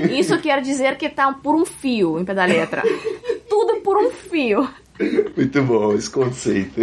Isso 0.09 0.39
quer 0.39 0.61
dizer 0.63 0.97
que 0.97 1.09
tá 1.09 1.33
por 1.33 1.57
um 1.57 1.67
fio 1.67 2.21
em 2.21 2.25
pé 2.25 2.33
da 2.33 2.45
letra. 2.45 2.85
Tudo 3.51 3.81
por 3.81 3.99
um 3.99 4.13
fio. 4.13 4.69
Muito 5.37 5.63
bom 5.63 5.95
esse 5.95 6.11
conceito. 6.11 6.81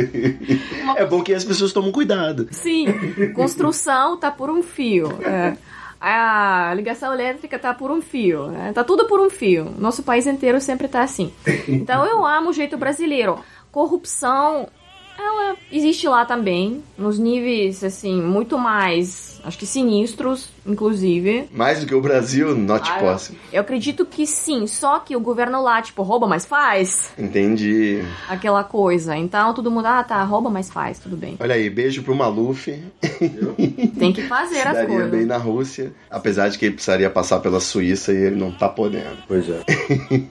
É 0.95 1.06
bom 1.06 1.21
que 1.21 1.34
as 1.34 1.43
pessoas 1.43 1.73
tomam 1.73 1.91
cuidado. 1.91 2.47
Sim, 2.51 2.88
construção 3.36 4.17
tá 4.17 4.32
por 4.32 4.49
um 4.49 4.63
fio. 4.63 5.08
É. 5.23 5.58
a 5.99 6.73
ligação 6.75 7.13
elétrica 7.13 7.58
tá 7.58 7.73
por 7.73 7.91
um 7.91 8.01
fio, 8.01 8.47
né? 8.47 8.71
Tá 8.73 8.84
tudo 8.84 9.06
por 9.08 9.19
um 9.19 9.30
fio. 9.30 9.73
Nosso 9.77 10.03
país 10.03 10.27
inteiro 10.27 10.60
sempre 10.60 10.88
tá 10.88 11.01
assim. 11.01 11.32
Então 11.67 12.06
eu 12.06 12.25
amo 12.25 12.49
o 12.49 12.53
jeito 12.53 12.77
brasileiro. 12.77 13.39
Corrupção, 13.71 14.67
ela 15.17 15.56
existe 15.71 16.08
lá 16.08 16.25
também, 16.25 16.84
nos 16.97 17.17
níveis, 17.17 17.84
assim, 17.84 18.21
muito 18.21 18.58
mais, 18.58 19.37
acho 19.47 19.57
que 19.57 19.65
sinistros, 19.65 20.49
inclusive. 20.65 21.47
Mais 21.51 21.79
do 21.79 21.86
que 21.86 21.95
o 21.95 22.01
Brasil, 22.01 22.55
not 22.55 22.89
Ah, 22.91 22.99
possible. 22.99 23.39
Eu 23.51 23.62
acredito 23.62 24.05
que 24.05 24.27
sim, 24.27 24.67
só 24.67 24.99
que 24.99 25.15
o 25.15 25.19
governo 25.19 25.62
lá, 25.63 25.81
tipo, 25.81 26.03
rouba, 26.03 26.27
mas 26.27 26.45
faz 26.45 27.12
Entendi. 27.17 28.03
aquela 28.29 28.63
coisa. 28.63 29.15
Então 29.15 29.53
todo 29.53 29.71
mundo, 29.71 29.86
ah, 29.88 30.03
tá, 30.03 30.21
rouba, 30.23 30.49
mas 30.49 30.69
faz, 30.69 30.99
tudo 30.99 31.15
bem. 31.17 31.36
Olha 31.39 31.55
aí, 31.55 31.69
beijo 31.69 32.03
pro 32.03 32.15
Maluf. 32.15 32.67
Tem 33.97 34.13
que 34.13 34.23
fazer 34.23 34.55
Se 34.62 34.67
as 34.67 34.73
daria 34.73 34.88
coisas. 34.88 35.12
bem 35.12 35.25
na 35.25 35.38
Rússia. 35.38 35.93
Apesar 36.10 36.49
de 36.49 36.57
que 36.57 36.65
ele 36.65 36.73
precisaria 36.75 37.10
passar 37.10 37.39
pela 37.39 37.60
Suíça 37.60 38.12
e 38.13 38.17
ele 38.17 38.36
não 38.36 38.51
tá 38.51 38.67
podendo. 38.69 39.17
Pois 39.27 39.49
é. 39.49 39.62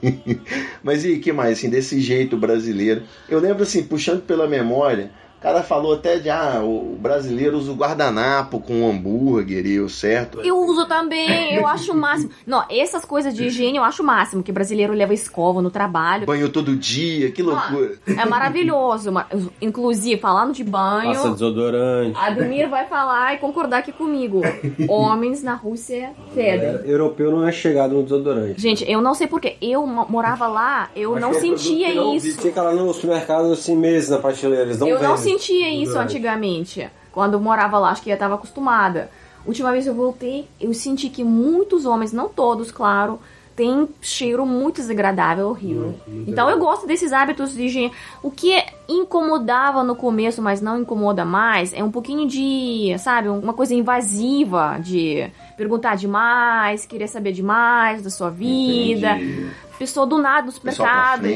Mas 0.83 1.03
e 1.05 1.17
que 1.17 1.31
mais, 1.31 1.57
assim, 1.57 1.69
desse 1.69 1.99
jeito 1.99 2.37
brasileiro? 2.37 3.03
Eu 3.29 3.39
lembro, 3.39 3.63
assim, 3.63 3.83
puxando 3.83 4.21
pela 4.21 4.47
memória, 4.47 5.11
cara 5.47 5.63
falou 5.63 5.93
até 5.93 6.17
de, 6.19 6.29
ah, 6.29 6.61
o 6.63 6.97
brasileiro 6.99 7.57
usa 7.57 7.71
o 7.71 7.75
guardanapo 7.75 8.59
com 8.59 8.89
hambúrguer 8.89 9.65
e 9.65 9.79
o 9.79 9.87
certo. 9.89 10.41
Eu 10.41 10.57
uso 10.59 10.85
também, 10.87 11.55
eu 11.55 11.65
acho 11.65 11.93
o 11.93 11.95
máximo. 11.95 12.31
Não, 12.45 12.63
essas 12.69 13.05
coisas 13.05 13.33
de 13.33 13.45
higiene 13.45 13.77
eu 13.77 13.83
acho 13.83 14.03
o 14.03 14.05
máximo, 14.05 14.43
que 14.43 14.51
brasileiro 14.51 14.93
leva 14.93 15.13
escova 15.13 15.61
no 15.61 15.69
trabalho. 15.71 16.25
Banho 16.25 16.49
todo 16.49 16.75
dia, 16.75 17.31
que 17.31 17.41
loucura. 17.41 17.93
É 18.05 18.25
maravilhoso. 18.25 19.11
ma- 19.11 19.25
Inclusive, 19.61 20.19
falando 20.19 20.53
de 20.53 20.63
banho, 20.63 21.13
Passa 21.13 21.29
desodorante. 21.31 22.17
Ademir 22.19 22.69
vai 22.69 22.85
falar 22.87 23.33
e 23.35 23.37
concordar 23.37 23.77
aqui 23.79 23.91
comigo. 23.91 24.41
Homens 24.89 25.41
na 25.43 25.53
Rússia 25.55 26.11
fedem. 26.33 26.89
Europeu 26.89 27.31
não 27.31 27.47
é 27.47 27.51
chegado 27.51 27.93
no 27.95 28.03
desodorante. 28.03 28.59
Gente, 28.61 28.89
eu 28.89 29.01
não 29.01 29.13
sei 29.13 29.27
porquê. 29.27 29.55
Eu 29.61 29.85
mo- 29.87 30.05
morava 30.09 30.47
lá, 30.47 30.89
eu 30.95 31.19
não 31.19 31.33
sentia 31.33 31.89
isso. 32.15 32.41
Fica 32.41 32.61
lá 32.61 32.73
no 32.73 32.93
supermercado 32.93 33.51
assim 33.51 33.75
meses 33.75 34.09
na 34.09 34.17
prateleira, 34.17 34.63
eles 34.65 34.79
não 34.79 34.87
Eu 34.87 34.95
não 35.01 35.15
vendem. 35.15 35.17
Sentia 35.37 35.69
isso 35.69 35.79
Desodorante. 35.85 36.13
antigamente. 36.15 36.89
Quando 37.11 37.33
eu 37.33 37.39
morava 37.39 37.79
lá, 37.79 37.89
acho 37.89 38.01
que 38.01 38.09
eu 38.09 38.17
tava 38.17 38.35
acostumada. 38.35 39.09
Última 39.45 39.71
vez 39.71 39.87
eu 39.87 39.93
voltei, 39.93 40.47
eu 40.59 40.73
senti 40.73 41.09
que 41.09 41.23
muitos 41.23 41.85
homens, 41.85 42.11
não 42.11 42.27
todos, 42.27 42.69
claro, 42.69 43.19
têm 43.55 43.89
cheiro 44.01 44.45
muito 44.45 44.75
desagradável, 44.75 45.47
horrível. 45.47 45.95
Então 46.27 46.49
eu 46.49 46.59
gosto 46.59 46.85
desses 46.85 47.11
hábitos 47.11 47.53
de 47.53 47.63
higiene. 47.63 47.91
O 48.21 48.29
que 48.29 48.63
incomodava 48.87 49.83
no 49.83 49.95
começo, 49.95 50.41
mas 50.41 50.61
não 50.61 50.81
incomoda 50.81 51.25
mais, 51.25 51.73
é 51.73 51.83
um 51.83 51.89
pouquinho 51.89 52.27
de, 52.27 52.93
sabe, 52.99 53.29
uma 53.29 53.53
coisa 53.53 53.73
invasiva 53.73 54.77
de 54.79 55.31
perguntar 55.57 55.95
demais, 55.95 56.85
querer 56.85 57.07
saber 57.07 57.31
demais 57.33 58.01
da 58.03 58.09
sua 58.09 58.29
vida. 58.29 59.11
Entendi. 59.17 59.47
Pessoa 59.77 60.07
do 60.07 60.17
nada 60.17 60.51
pra 60.59 60.71
supermercado. 60.71 61.27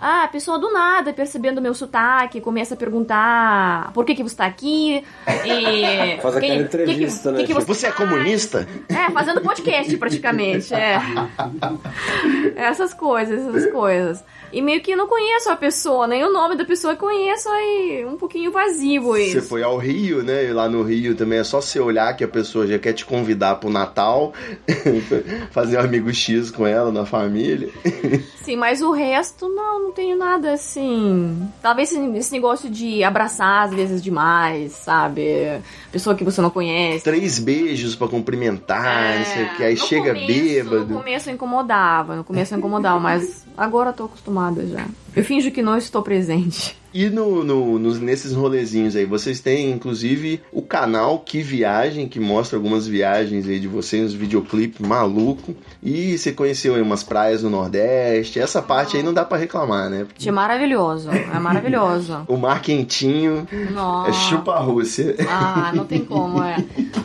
Ah, 0.00 0.28
pessoa 0.30 0.60
do 0.60 0.72
nada, 0.72 1.12
percebendo 1.12 1.60
meu 1.60 1.74
sotaque, 1.74 2.40
começa 2.40 2.74
a 2.74 2.76
perguntar 2.76 3.90
por 3.92 4.04
que, 4.04 4.14
que 4.14 4.22
você 4.22 4.36
tá 4.36 4.46
aqui. 4.46 5.02
E. 5.44 6.16
Faz 6.22 6.36
aquela 6.36 6.54
que- 6.54 6.62
entrevista, 6.62 7.30
que, 7.30 7.36
né, 7.38 7.40
Que, 7.44 7.52
que 7.52 7.58
tipo, 7.58 7.74
Você 7.74 7.88
é 7.88 7.90
comunista? 7.90 8.68
É, 8.88 9.10
fazendo 9.10 9.40
podcast 9.40 9.96
praticamente, 9.96 10.72
é. 10.72 11.00
Essas 12.54 12.94
coisas, 12.94 13.40
essas 13.46 13.70
coisas. 13.72 14.22
E 14.52 14.60
meio 14.60 14.80
que 14.80 14.96
não 14.96 15.06
conheço 15.06 15.48
a 15.50 15.56
pessoa, 15.56 16.06
nem 16.08 16.24
o 16.24 16.32
nome 16.32 16.56
da 16.56 16.64
pessoa 16.64 16.96
conheço, 16.96 17.48
aí 17.48 18.04
um 18.06 18.16
pouquinho 18.16 18.50
vazio 18.50 19.02
Você 19.02 19.38
isso. 19.38 19.42
foi 19.48 19.62
ao 19.62 19.76
Rio, 19.78 20.22
né? 20.24 20.44
E 20.46 20.52
lá 20.52 20.68
no 20.68 20.82
Rio 20.82 21.14
também 21.14 21.38
é 21.38 21.44
só 21.44 21.60
você 21.60 21.78
olhar 21.78 22.14
que 22.16 22.24
a 22.24 22.28
pessoa 22.28 22.66
já 22.66 22.78
quer 22.78 22.92
te 22.92 23.04
convidar 23.04 23.56
pro 23.60 23.70
Natal, 23.70 24.32
fazer 25.52 25.76
um 25.78 25.80
amigo 25.80 26.12
X 26.12 26.50
com 26.50 26.66
ela 26.66 26.90
na 26.90 27.04
família. 27.06 27.68
Sim, 28.42 28.56
mas 28.56 28.80
o 28.82 28.90
resto, 28.90 29.48
não, 29.48 29.82
não 29.84 29.92
tenho 29.92 30.16
nada 30.16 30.52
assim. 30.52 31.48
Talvez 31.62 31.92
esse, 31.92 32.32
negócio 32.32 32.70
de 32.70 33.04
abraçar 33.04 33.68
às 33.68 33.74
vezes 33.74 34.02
demais, 34.02 34.72
sabe? 34.72 35.60
Pessoa 35.92 36.14
que 36.16 36.24
você 36.24 36.40
não 36.40 36.50
conhece. 36.50 37.04
Três 37.04 37.38
beijos 37.38 37.94
pra 37.94 38.08
cumprimentar, 38.08 39.18
não 39.18 39.24
sei 39.26 39.44
o 39.44 39.56
que. 39.56 39.64
Aí 39.64 39.72
É, 39.74 39.76
chega 39.76 40.14
começo- 40.14 40.26
bêbado. 40.26 40.86
No 40.86 40.98
começo 40.98 41.30
incomodava, 41.30 42.16
no 42.16 42.24
começo 42.24 42.54
incomodava, 42.54 42.98
mas 42.98 43.44
agora 43.56 43.90
eu 43.90 43.94
tô 43.94 44.04
acostumada 44.04 44.66
já. 44.66 44.86
Eu 45.14 45.24
finjo 45.24 45.50
que 45.50 45.62
não 45.62 45.76
estou 45.76 46.02
presente. 46.02 46.78
E 46.92 47.08
no, 47.08 47.44
no- 47.44 47.78
nos- 47.78 48.00
nesses 48.00 48.32
rolezinhos 48.32 48.96
aí, 48.96 49.04
vocês 49.04 49.38
têm 49.38 49.70
inclusive 49.70 50.40
o 50.52 50.60
canal 50.60 51.20
Que 51.20 51.40
Viagem, 51.40 52.08
que 52.08 52.18
mostra 52.18 52.56
algumas 52.58 52.84
viagens 52.84 53.46
aí 53.48 53.60
de 53.60 53.68
vocês, 53.68 54.06
uns 54.06 54.12
videoclipes 54.12 54.84
maluco. 54.84 55.54
E 55.80 56.18
você 56.18 56.32
conheceu 56.32 56.74
aí 56.74 56.82
umas 56.82 57.04
praias 57.04 57.44
no 57.44 57.50
Nordeste. 57.50 58.40
Essa 58.40 58.60
parte 58.60 58.96
aí 58.96 59.04
não 59.04 59.14
dá 59.14 59.24
pra 59.24 59.38
reclamar, 59.38 59.88
né? 59.88 60.04
Porque 60.04 60.28
É 60.28 60.32
maravilhoso, 60.32 61.10
é 61.10 61.38
maravilhoso. 61.38 62.22
o 62.26 62.36
mar 62.36 62.60
quentinho 62.60 63.46
Nossa. 63.72 64.10
é 64.10 64.12
chupa 64.12 64.54
a 64.54 64.58
Rússia. 64.60 65.14
Ah, 65.28 65.70
não 65.72 65.84
tem 65.84 66.00
como, 66.04 66.42
é. 66.42 66.56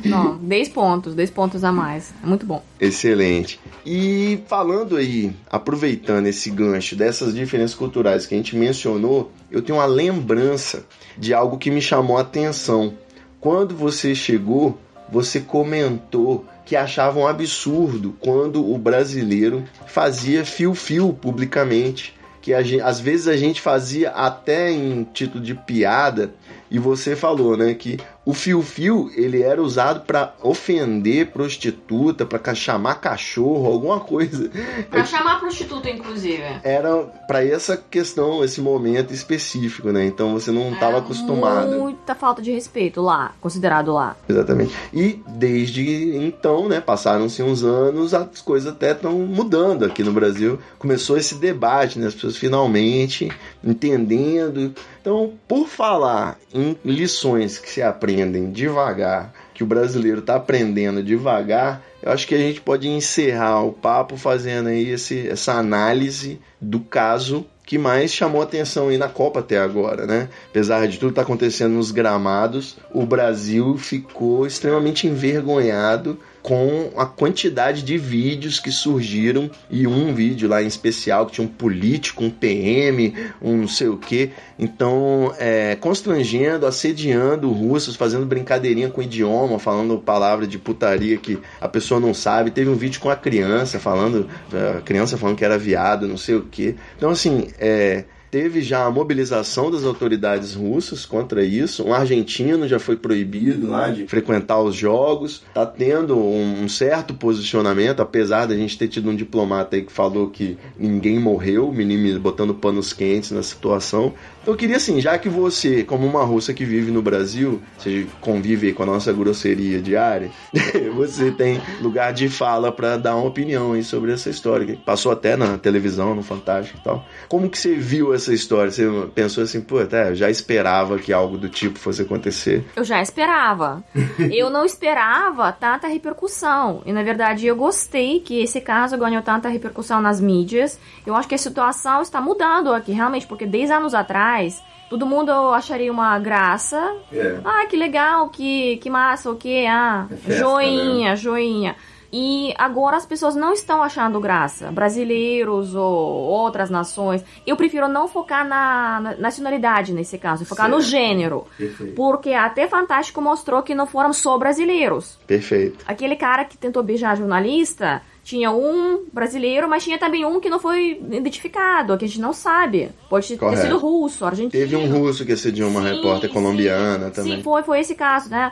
Não, 0.03 0.35
10 0.37 0.69
pontos, 0.69 1.13
10 1.13 1.29
pontos 1.29 1.63
a 1.63 1.71
mais. 1.71 2.11
É 2.23 2.25
muito 2.25 2.43
bom. 2.45 2.63
Excelente. 2.81 3.59
E 3.85 4.39
falando 4.47 4.95
aí, 4.97 5.31
aproveitando 5.51 6.25
esse 6.25 6.49
gancho 6.49 6.95
dessas 6.95 7.35
diferenças 7.35 7.75
culturais 7.75 7.94
que 8.03 8.33
a 8.33 8.37
gente 8.37 8.55
mencionou, 8.55 9.31
eu 9.51 9.61
tenho 9.61 9.77
uma 9.77 9.85
lembrança 9.85 10.85
de 11.17 11.33
algo 11.33 11.57
que 11.57 11.71
me 11.71 11.81
chamou 11.81 12.17
a 12.17 12.21
atenção. 12.21 12.93
Quando 13.39 13.75
você 13.75 14.13
chegou, 14.15 14.77
você 15.09 15.39
comentou 15.39 16.45
que 16.65 16.75
achava 16.75 17.19
um 17.19 17.27
absurdo 17.27 18.15
quando 18.19 18.67
o 18.69 18.77
brasileiro 18.77 19.63
fazia 19.85 20.43
fio-fio 20.43 21.13
publicamente. 21.13 22.13
Que 22.41 22.53
a 22.53 22.61
gen- 22.61 22.81
às 22.81 22.99
vezes 22.99 23.27
a 23.27 23.35
gente 23.37 23.59
fazia 23.61 24.09
até 24.11 24.71
em 24.71 25.03
título 25.13 25.43
de 25.43 25.55
piada, 25.55 26.33
e 26.69 26.77
você 26.77 27.15
falou, 27.15 27.55
né, 27.57 27.73
que 27.73 27.97
o 28.25 28.33
fio-fio 28.33 29.11
ele 29.15 29.43
era 29.43 29.61
usado 29.61 30.01
para 30.01 30.33
ofender 30.41 31.27
prostituta, 31.27 32.25
para 32.25 32.55
chamar 32.55 32.95
cachorro, 32.95 33.67
alguma 33.67 33.99
coisa. 33.99 34.49
Pra 34.89 35.05
chamar 35.05 35.39
prostituta, 35.39 35.89
inclusive. 35.89 36.43
Era 36.63 37.03
para 37.27 37.45
essa 37.45 37.77
questão, 37.77 38.43
esse 38.43 38.59
momento 38.59 39.13
específico, 39.13 39.91
né? 39.91 40.05
Então 40.05 40.33
você 40.33 40.51
não 40.51 40.73
estava 40.73 40.97
acostumado. 40.97 41.77
Muita 41.79 42.15
falta 42.15 42.41
de 42.41 42.51
respeito 42.51 43.01
lá, 43.01 43.33
considerado 43.39 43.93
lá. 43.93 44.15
Exatamente. 44.27 44.73
E 44.91 45.21
desde 45.27 46.17
então, 46.17 46.67
né, 46.67 46.81
passaram-se 46.81 47.43
uns 47.43 47.63
anos, 47.63 48.13
as 48.13 48.41
coisas 48.41 48.71
até 48.71 48.91
estão 48.91 49.13
mudando 49.19 49.85
aqui 49.85 50.03
no 50.03 50.11
Brasil. 50.11 50.59
Começou 50.79 51.17
esse 51.17 51.35
debate, 51.35 51.99
né, 51.99 52.07
as 52.07 52.15
pessoas 52.15 52.37
finalmente 52.37 53.29
entendendo. 53.63 54.73
Então, 55.01 55.33
por 55.47 55.67
falar 55.67 56.39
em 56.51 56.75
lições 56.83 57.59
que 57.59 57.69
se 57.69 57.81
aprendem 58.15 58.49
devagar, 58.49 59.33
que 59.53 59.63
o 59.63 59.67
brasileiro 59.67 60.19
está 60.19 60.35
aprendendo 60.35 61.03
devagar, 61.03 61.81
eu 62.01 62.11
acho 62.11 62.25
que 62.25 62.35
a 62.35 62.37
gente 62.37 62.61
pode 62.61 62.87
encerrar 62.87 63.61
o 63.63 63.73
papo 63.73 64.15
fazendo 64.15 64.69
aí 64.69 64.89
esse, 64.89 65.27
essa 65.27 65.53
análise 65.53 66.39
do 66.61 66.79
caso 66.79 67.45
que 67.65 67.77
mais 67.77 68.13
chamou 68.13 68.41
atenção 68.41 68.89
aí 68.89 68.97
na 68.97 69.09
Copa 69.09 69.39
até 69.39 69.57
agora, 69.57 70.05
né? 70.05 70.29
Apesar 70.49 70.87
de 70.87 70.99
tudo 70.99 71.09
que 71.09 71.15
tá 71.15 71.23
acontecendo 71.23 71.73
nos 71.73 71.91
gramados, 71.91 72.77
o 72.93 73.05
Brasil 73.05 73.75
ficou 73.77 74.45
extremamente 74.45 75.07
envergonhado 75.07 76.19
com 76.45 76.91
a 76.95 77.07
quantidade 77.07 77.81
de 77.81 77.97
vídeos 77.97 78.59
que 78.59 78.71
surgiram 78.71 79.49
e 79.67 79.87
um 79.87 80.13
vídeo 80.13 80.47
lá 80.47 80.61
em 80.61 80.67
especial 80.67 81.25
que 81.25 81.31
tinha 81.31 81.47
um 81.47 81.49
político, 81.49 82.23
um 82.23 82.29
PM, 82.29 83.15
um 83.41 83.57
não 83.57 83.67
sei 83.67 83.87
o 83.87 83.97
que, 83.97 84.29
então 84.59 85.33
é, 85.39 85.75
constrangendo, 85.75 86.67
assediando 86.67 87.51
russos, 87.51 87.95
fazendo 87.95 88.27
brincadeirinha 88.27 88.89
com 88.89 89.01
o 89.01 89.03
idioma, 89.03 89.57
falando 89.57 89.97
palavra 89.97 90.45
de 90.45 90.59
putaria 90.59 91.17
que 91.17 91.39
a 91.59 91.67
pessoa 91.67 91.99
não 91.99 92.13
sabe. 92.13 92.51
Teve 92.51 92.69
um 92.69 92.75
vídeo 92.75 93.01
com 93.01 93.09
a 93.09 93.15
criança 93.15 93.79
falando, 93.79 94.29
a 94.77 94.81
criança 94.81 95.17
falando 95.17 95.37
que 95.37 95.45
era 95.45 95.57
viado, 95.57 96.07
não 96.07 96.15
sei 96.15 96.35
o 96.35 96.43
que. 96.43 96.75
Então 96.95 97.09
assim, 97.09 97.47
é, 97.57 98.05
teve 98.31 98.61
já 98.61 98.85
a 98.85 98.91
mobilização 98.91 99.71
das 99.71 99.83
autoridades 99.83 100.53
russas 100.53 101.05
contra 101.05 101.43
isso. 101.43 101.83
Um 101.83 101.93
argentino 101.93 102.67
já 102.67 102.79
foi 102.79 102.95
proibido 102.95 103.69
lá 103.69 103.89
de 103.89 104.07
frequentar 104.07 104.61
os 104.61 104.75
jogos. 104.75 105.43
Tá 105.53 105.65
tendo 105.65 106.17
um, 106.17 106.67
certo 106.67 107.13
posicionamento, 107.13 108.01
apesar 108.01 108.45
da 108.45 108.55
gente 108.55 108.77
ter 108.77 108.87
tido 108.87 109.09
um 109.09 109.15
diplomata 109.15 109.75
aí 109.75 109.83
que 109.83 109.91
falou 109.91 110.29
que 110.29 110.57
ninguém 110.77 111.19
morreu, 111.19 111.71
menino 111.71 112.19
botando 112.19 112.53
panos 112.53 112.93
quentes 112.93 113.31
na 113.31 113.43
situação. 113.43 114.13
Então 114.41 114.53
eu 114.53 114.57
queria 114.57 114.77
assim, 114.77 115.01
já 115.01 115.17
que 115.17 115.27
você, 115.27 115.83
como 115.83 116.05
uma 116.05 116.23
russa 116.23 116.53
que 116.53 116.63
vive 116.63 116.91
no 116.91 117.01
Brasil, 117.01 117.61
você 117.77 118.05
convive 118.21 118.73
com 118.73 118.83
a 118.83 118.85
nossa 118.85 119.11
grosseria 119.11 119.81
diária, 119.81 120.29
você 120.95 121.31
tem 121.31 121.59
lugar 121.81 122.13
de 122.13 122.29
fala 122.29 122.71
para 122.71 122.97
dar 122.97 123.15
uma 123.15 123.27
opinião 123.27 123.73
aí 123.73 123.83
sobre 123.83 124.11
essa 124.11 124.29
história, 124.29 124.65
que 124.65 124.75
passou 124.75 125.11
até 125.11 125.35
na 125.35 125.57
televisão, 125.57 126.13
no 126.13 126.21
Fantástico 126.21 126.77
e 126.79 126.83
tal. 126.83 127.05
Como 127.27 127.49
que 127.49 127.57
você 127.57 127.75
viu 127.75 128.13
essa 128.13 128.24
essa 128.25 128.33
história? 128.33 128.71
Você 128.71 128.83
pensou 129.13 129.43
assim, 129.43 129.61
pô, 129.61 129.85
tá, 129.85 130.09
eu 130.09 130.15
já 130.15 130.29
esperava 130.29 130.97
que 130.97 131.13
algo 131.13 131.37
do 131.37 131.47
tipo 131.47 131.77
fosse 131.79 132.01
acontecer. 132.01 132.65
Eu 132.75 132.83
já 132.83 133.01
esperava. 133.01 133.83
eu 134.31 134.49
não 134.49 134.65
esperava 134.65 135.51
tanta 135.51 135.87
repercussão. 135.87 136.81
E 136.85 136.91
na 136.91 137.03
verdade 137.03 137.45
eu 137.45 137.55
gostei 137.55 138.19
que 138.19 138.41
esse 138.41 138.59
caso 138.61 138.97
ganhou 138.97 139.21
tanta 139.21 139.49
repercussão 139.49 140.01
nas 140.01 140.19
mídias. 140.19 140.79
Eu 141.05 141.15
acho 141.15 141.27
que 141.27 141.35
a 141.35 141.39
situação 141.39 142.01
está 142.01 142.19
mudando 142.19 142.73
aqui, 142.73 142.91
realmente, 142.91 143.27
porque 143.27 143.45
10 143.45 143.71
anos 143.71 143.93
atrás. 143.93 144.61
Todo 144.89 145.05
mundo 145.05 145.31
acharia 145.31 145.91
uma 145.91 146.17
graça. 146.19 146.95
É. 147.11 147.39
Ah, 147.43 147.65
que 147.67 147.75
legal, 147.75 148.29
que, 148.29 148.77
que 148.77 148.89
massa, 148.89 149.31
o 149.31 149.35
que? 149.35 149.65
Ah, 149.65 150.05
É 150.11 150.15
festa, 150.15 150.39
joinha, 150.39 151.15
joinha. 151.15 151.75
E 152.17 152.53
agora 152.57 152.95
as 152.95 153.05
pessoas 153.05 153.35
não 153.35 153.51
estão 153.51 153.83
achando 153.83 154.21
graça. 154.21 154.71
Brasileiros 154.71 155.75
ou 155.75 155.83
outras 155.83 156.69
nações. 156.69 157.21
Eu 157.45 157.57
prefiro 157.57 157.89
não 157.89 158.07
focar 158.07 158.47
na, 158.47 159.01
na 159.01 159.17
nacionalidade 159.17 159.91
nesse 159.91 160.17
caso, 160.17 160.45
focar 160.45 160.69
no 160.69 160.77
Certo. 160.81 160.91
gênero. 160.91 161.45
Porque 161.93 162.31
até 162.31 162.69
Fantástico 162.69 163.21
mostrou 163.21 163.61
que 163.63 163.75
não 163.75 163.85
foram 163.85 164.13
só 164.13 164.37
brasileiros. 164.37 165.19
Perfeito. 165.27 165.83
Aquele 165.85 166.15
cara 166.15 166.45
que 166.45 166.57
tentou 166.57 166.81
beijar 166.81 167.11
a 167.11 167.15
jornalista 167.15 168.01
tinha 168.23 168.49
um 168.49 169.03
brasileiro, 169.13 169.69
mas 169.69 169.83
tinha 169.83 169.99
também 169.99 170.25
um 170.25 170.39
que 170.39 170.49
não 170.49 170.57
foi 170.57 170.99
identificado, 171.11 171.95
que 171.97 172.05
a 172.05 172.07
gente 172.07 172.19
não 172.19 172.33
sabe. 172.33 172.89
Pode 173.07 173.27
ter 173.27 173.37
Correto. 173.37 173.61
sido 173.61 173.77
russo, 173.77 174.25
argentino. 174.25 174.51
Teve 174.63 174.75
um 174.75 174.89
russo 174.89 175.23
que 175.25 175.33
assediou 175.33 175.69
uma 175.69 175.81
Sim, 175.81 175.95
repórter 175.95 176.29
sim. 176.29 176.33
colombiana 176.33 177.11
também. 177.11 177.37
Sim, 177.37 177.43
foi, 177.43 177.61
foi 177.61 177.81
esse 177.81 177.93
caso, 177.93 178.29
né? 178.29 178.51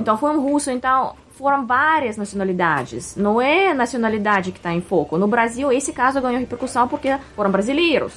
Então 0.00 0.18
foi 0.18 0.30
um 0.30 0.40
russo, 0.40 0.70
então 0.72 1.14
foram 1.42 1.66
várias 1.66 2.16
nacionalidades. 2.16 3.16
Não 3.16 3.40
é 3.40 3.70
a 3.70 3.74
nacionalidade 3.74 4.52
que 4.52 4.58
está 4.58 4.72
em 4.72 4.80
foco. 4.80 5.18
No 5.18 5.26
Brasil, 5.26 5.72
esse 5.72 5.92
caso 5.92 6.20
ganhou 6.20 6.38
repercussão 6.38 6.86
porque 6.86 7.16
foram 7.34 7.50
brasileiros. 7.50 8.12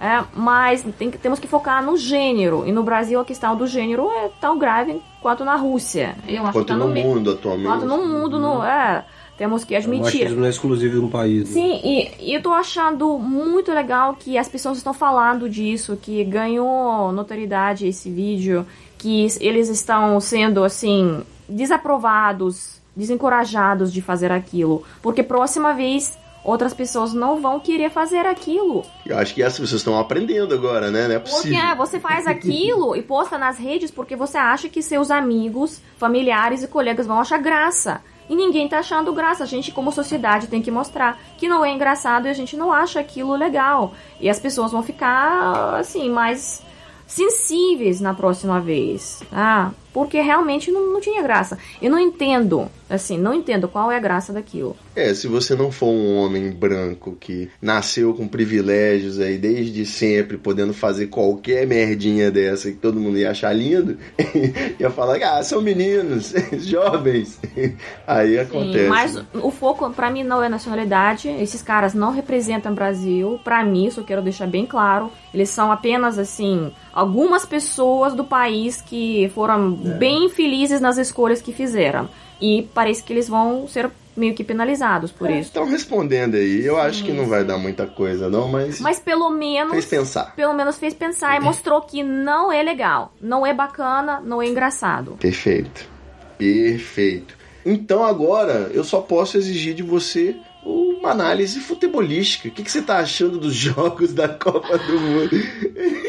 É, 0.00 0.24
mas 0.34 0.82
tem 0.98 1.10
temos 1.10 1.38
que 1.38 1.46
focar 1.46 1.84
no 1.84 1.94
gênero. 1.98 2.64
E 2.66 2.72
no 2.72 2.82
Brasil 2.82 3.20
a 3.20 3.24
questão 3.24 3.54
do 3.54 3.66
gênero 3.66 4.10
é 4.10 4.30
tão 4.40 4.58
grave 4.58 5.02
quanto 5.20 5.44
na 5.44 5.56
Rússia. 5.56 6.16
Eu 6.26 6.42
acho 6.42 6.52
Quanto 6.52 6.66
que 6.68 6.72
tá 6.72 6.78
no 6.78 6.88
no 6.88 6.94
mundo 6.94 7.30
atualmente. 7.32 7.66
Quanto 7.66 7.84
no 7.84 7.98
mundo, 8.06 8.38
no, 8.38 8.64
é, 8.64 9.04
temos 9.36 9.62
que 9.62 9.74
O 9.74 9.76
admitir. 9.76 10.02
machismo 10.22 10.40
não 10.40 10.46
é 10.46 10.48
exclusivo 10.48 10.94
de 10.98 11.04
um 11.04 11.10
país. 11.10 11.50
né? 11.50 11.52
Sim, 11.52 11.80
e, 11.84 12.30
e 12.30 12.34
eu 12.34 12.40
tô 12.42 12.50
achando 12.50 13.18
muito 13.18 13.70
legal 13.72 14.16
que 14.18 14.38
as 14.38 14.48
pessoas 14.48 14.78
estão 14.78 14.94
falando 14.94 15.50
disso, 15.50 15.98
que 16.00 16.24
ganhou 16.24 17.12
notoriedade 17.12 17.86
esse 17.86 18.10
vídeo, 18.10 18.66
que 18.96 19.26
eles 19.38 19.68
estão 19.68 20.18
sendo, 20.18 20.64
assim, 20.64 21.20
desaprovados, 21.50 22.80
desencorajados 22.94 23.92
de 23.92 24.00
fazer 24.00 24.32
aquilo. 24.32 24.84
Porque 25.02 25.22
próxima 25.22 25.74
vez 25.74 26.16
outras 26.42 26.72
pessoas 26.72 27.12
não 27.12 27.40
vão 27.40 27.60
querer 27.60 27.90
fazer 27.90 28.24
aquilo. 28.26 28.82
Eu 29.04 29.18
acho 29.18 29.34
que 29.34 29.42
essas 29.42 29.60
pessoas 29.60 29.80
estão 29.80 29.98
aprendendo 29.98 30.54
agora, 30.54 30.90
né? 30.90 31.06
Não 31.06 31.14
é 31.16 31.18
Porque 31.18 31.34
possível. 31.36 31.58
é, 31.60 31.74
você 31.74 32.00
faz 32.00 32.26
aquilo 32.26 32.96
e 32.96 33.02
posta 33.02 33.36
nas 33.36 33.58
redes 33.58 33.90
porque 33.90 34.16
você 34.16 34.38
acha 34.38 34.68
que 34.68 34.80
seus 34.82 35.10
amigos, 35.10 35.80
familiares 35.98 36.62
e 36.62 36.68
colegas 36.68 37.06
vão 37.06 37.20
achar 37.20 37.38
graça. 37.38 38.00
E 38.28 38.36
ninguém 38.36 38.68
tá 38.68 38.78
achando 38.78 39.12
graça. 39.12 39.42
A 39.42 39.46
gente, 39.46 39.72
como 39.72 39.90
sociedade, 39.90 40.46
tem 40.46 40.62
que 40.62 40.70
mostrar 40.70 41.18
que 41.36 41.48
não 41.48 41.64
é 41.64 41.72
engraçado 41.72 42.26
e 42.26 42.30
a 42.30 42.32
gente 42.32 42.56
não 42.56 42.72
acha 42.72 43.00
aquilo 43.00 43.34
legal. 43.34 43.92
E 44.20 44.30
as 44.30 44.38
pessoas 44.38 44.70
vão 44.70 44.84
ficar, 44.84 45.74
assim, 45.80 46.08
mais 46.08 46.62
sensíveis 47.08 48.00
na 48.00 48.14
próxima 48.14 48.60
vez. 48.60 49.20
Ah, 49.32 49.72
porque 49.92 50.20
realmente 50.20 50.70
não, 50.70 50.92
não 50.92 51.00
tinha 51.00 51.22
graça. 51.22 51.58
Eu 51.80 51.90
não 51.90 51.98
entendo, 51.98 52.68
assim, 52.88 53.18
não 53.18 53.34
entendo 53.34 53.68
qual 53.68 53.90
é 53.90 53.96
a 53.96 54.00
graça 54.00 54.32
daquilo. 54.32 54.76
É, 54.94 55.14
se 55.14 55.26
você 55.26 55.54
não 55.54 55.70
for 55.70 55.86
um 55.86 56.16
homem 56.16 56.50
branco 56.50 57.16
que 57.18 57.48
nasceu 57.60 58.12
com 58.14 58.26
privilégios 58.26 59.20
aí 59.20 59.38
desde 59.38 59.86
sempre, 59.86 60.36
podendo 60.36 60.74
fazer 60.74 61.06
qualquer 61.06 61.66
merdinha 61.66 62.30
dessa 62.30 62.70
que 62.70 62.76
todo 62.76 63.00
mundo 63.00 63.18
ia 63.18 63.30
achar 63.30 63.52
lindo, 63.52 63.98
ia 64.78 64.90
falar, 64.90 65.16
ah, 65.22 65.42
são 65.42 65.60
meninos, 65.60 66.34
jovens. 66.58 67.40
Aí 68.06 68.38
acontece. 68.38 68.84
Sim, 68.84 68.88
mas 68.88 69.14
né? 69.14 69.24
o 69.34 69.50
foco 69.50 69.90
pra 69.90 70.10
mim 70.10 70.22
não 70.22 70.42
é 70.42 70.48
nacionalidade. 70.48 71.28
Esses 71.28 71.62
caras 71.62 71.94
não 71.94 72.12
representam 72.12 72.72
o 72.72 72.74
Brasil. 72.74 73.40
Pra 73.44 73.64
mim, 73.64 73.86
isso 73.86 74.00
eu 74.00 74.04
quero 74.04 74.22
deixar 74.22 74.46
bem 74.46 74.66
claro. 74.66 75.10
Eles 75.32 75.50
são 75.50 75.70
apenas 75.70 76.18
assim 76.18 76.72
algumas 76.92 77.46
pessoas 77.46 78.14
do 78.14 78.24
país 78.24 78.80
que 78.80 79.30
foram. 79.34 79.78
Bem 79.98 80.28
felizes 80.28 80.80
nas 80.80 80.98
escolhas 80.98 81.40
que 81.42 81.52
fizeram. 81.52 82.08
E 82.40 82.68
parece 82.74 83.02
que 83.02 83.12
eles 83.12 83.28
vão 83.28 83.68
ser 83.68 83.90
meio 84.16 84.34
que 84.34 84.42
penalizados 84.44 85.10
por 85.12 85.30
isso. 85.30 85.48
Estão 85.48 85.64
respondendo 85.64 86.34
aí. 86.34 86.64
Eu 86.64 86.78
acho 86.78 87.04
que 87.04 87.12
não 87.12 87.26
vai 87.26 87.44
dar 87.44 87.58
muita 87.58 87.86
coisa, 87.86 88.28
não, 88.28 88.48
mas, 88.48 88.80
Mas 88.80 88.98
pelo 88.98 89.30
menos 89.30 89.72
fez 89.72 89.86
pensar. 89.86 90.34
pelo 90.34 90.52
menos 90.52 90.78
fez 90.78 90.94
pensar 90.94 91.36
e 91.36 91.40
mostrou 91.40 91.80
que 91.82 92.02
não 92.02 92.52
é 92.52 92.62
legal, 92.62 93.12
não 93.20 93.46
é 93.46 93.54
bacana, 93.54 94.20
não 94.20 94.42
é 94.42 94.46
engraçado. 94.46 95.12
Perfeito. 95.20 95.88
Perfeito. 96.36 97.36
Então 97.64 98.02
agora 98.04 98.70
eu 98.72 98.82
só 98.82 99.00
posso 99.00 99.36
exigir 99.36 99.74
de 99.74 99.82
você 99.82 100.36
uma 100.64 101.10
análise 101.10 101.60
futebolística. 101.60 102.48
O 102.48 102.50
que, 102.50 102.62
que 102.62 102.70
você 102.70 102.82
tá 102.82 102.98
achando 102.98 103.38
dos 103.38 103.54
jogos 103.56 104.12
da 104.12 104.28
Copa 104.28 104.76
do 104.78 105.00
Mundo? 105.00 105.30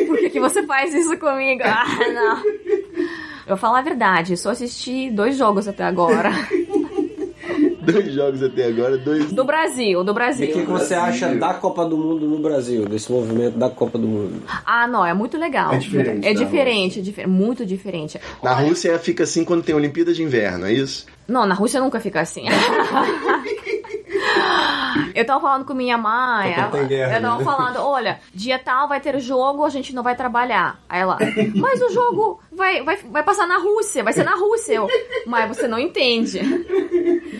Por 0.08 0.18
que, 0.18 0.30
que 0.30 0.40
você 0.40 0.64
faz 0.64 0.94
isso 0.94 1.18
comigo? 1.18 1.62
Ah, 1.64 1.86
não. 2.14 2.44
Eu 3.52 3.58
vou 3.58 3.62
falar 3.62 3.80
a 3.80 3.82
verdade, 3.82 4.38
só 4.38 4.52
assisti 4.52 5.12
dois 5.12 5.36
jogos 5.38 5.68
até 5.68 5.84
agora. 5.84 6.32
Dois 7.82 8.14
jogos 8.14 8.44
até 8.44 8.68
agora, 8.68 8.96
dois. 8.96 9.34
Do 9.34 9.44
Brasil, 9.44 10.04
do 10.04 10.12
E 10.12 10.14
o 10.14 10.16
que, 10.16 10.48
que 10.48 10.54
Brasil. 10.54 10.68
você 10.68 10.94
acha 10.94 11.34
da 11.34 11.56
Copa 11.56 11.84
do 11.84 11.98
Mundo 11.98 12.28
no 12.28 12.38
Brasil, 12.38 12.86
desse 12.86 13.12
movimento 13.12 13.58
da 13.58 13.72
Copa 13.72 13.98
do 13.98 14.08
Mundo? 14.08 14.44
Ah, 14.64 14.88
não, 14.88 15.04
é 15.04 15.16
muito 15.16 15.36
legal. 15.36 15.74
É 15.74 15.80
diferente 15.80 16.28
É 16.28 16.34
da 16.34 16.40
diferente, 16.40 17.14
é 17.18 17.26
muito 17.28 17.66
diferente. 17.66 18.22
Na 18.44 18.54
Rússia 18.54 19.00
fica 19.00 19.24
assim 19.24 19.44
quando 19.44 19.64
tem 19.64 19.74
Olimpíada 19.74 20.14
de 20.14 20.22
Inverno, 20.22 20.68
é 20.68 20.74
isso? 20.74 21.08
Não, 21.28 21.48
na 21.48 21.56
Rússia 21.56 21.80
nunca 21.82 22.00
fica 22.00 22.22
assim. 22.22 22.46
Eu 25.22 25.26
tava 25.26 25.40
falando 25.40 25.66
com 25.66 25.74
minha 25.74 25.98
mãe, 25.98 26.54
ela- 26.54 26.84
guerra, 26.84 27.16
eu 27.18 27.22
tava 27.22 27.38
né? 27.38 27.44
falando, 27.44 27.78
olha, 27.78 28.20
dia 28.34 28.58
tal 28.60 28.88
vai 28.88 29.00
ter 29.00 29.20
jogo, 29.20 29.64
a 29.64 29.70
gente 29.70 29.94
não 29.94 30.04
vai 30.04 30.16
trabalhar. 30.16 30.80
Aí 30.90 31.02
ela, 31.02 31.18
mas 31.56 31.82
o 31.82 31.90
jogo 31.92 32.40
vai, 32.52 32.84
vai, 32.84 32.98
vai 32.98 33.24
passar 33.24 33.48
na 33.48 33.58
Rússia, 33.58 34.04
vai 34.04 34.14
ser 34.14 34.24
na 34.24 34.36
Rússia. 34.36 34.74
Eu, 34.74 34.88
mas 35.26 35.48
você 35.48 35.68
não 35.68 35.80
entende. 35.80 36.40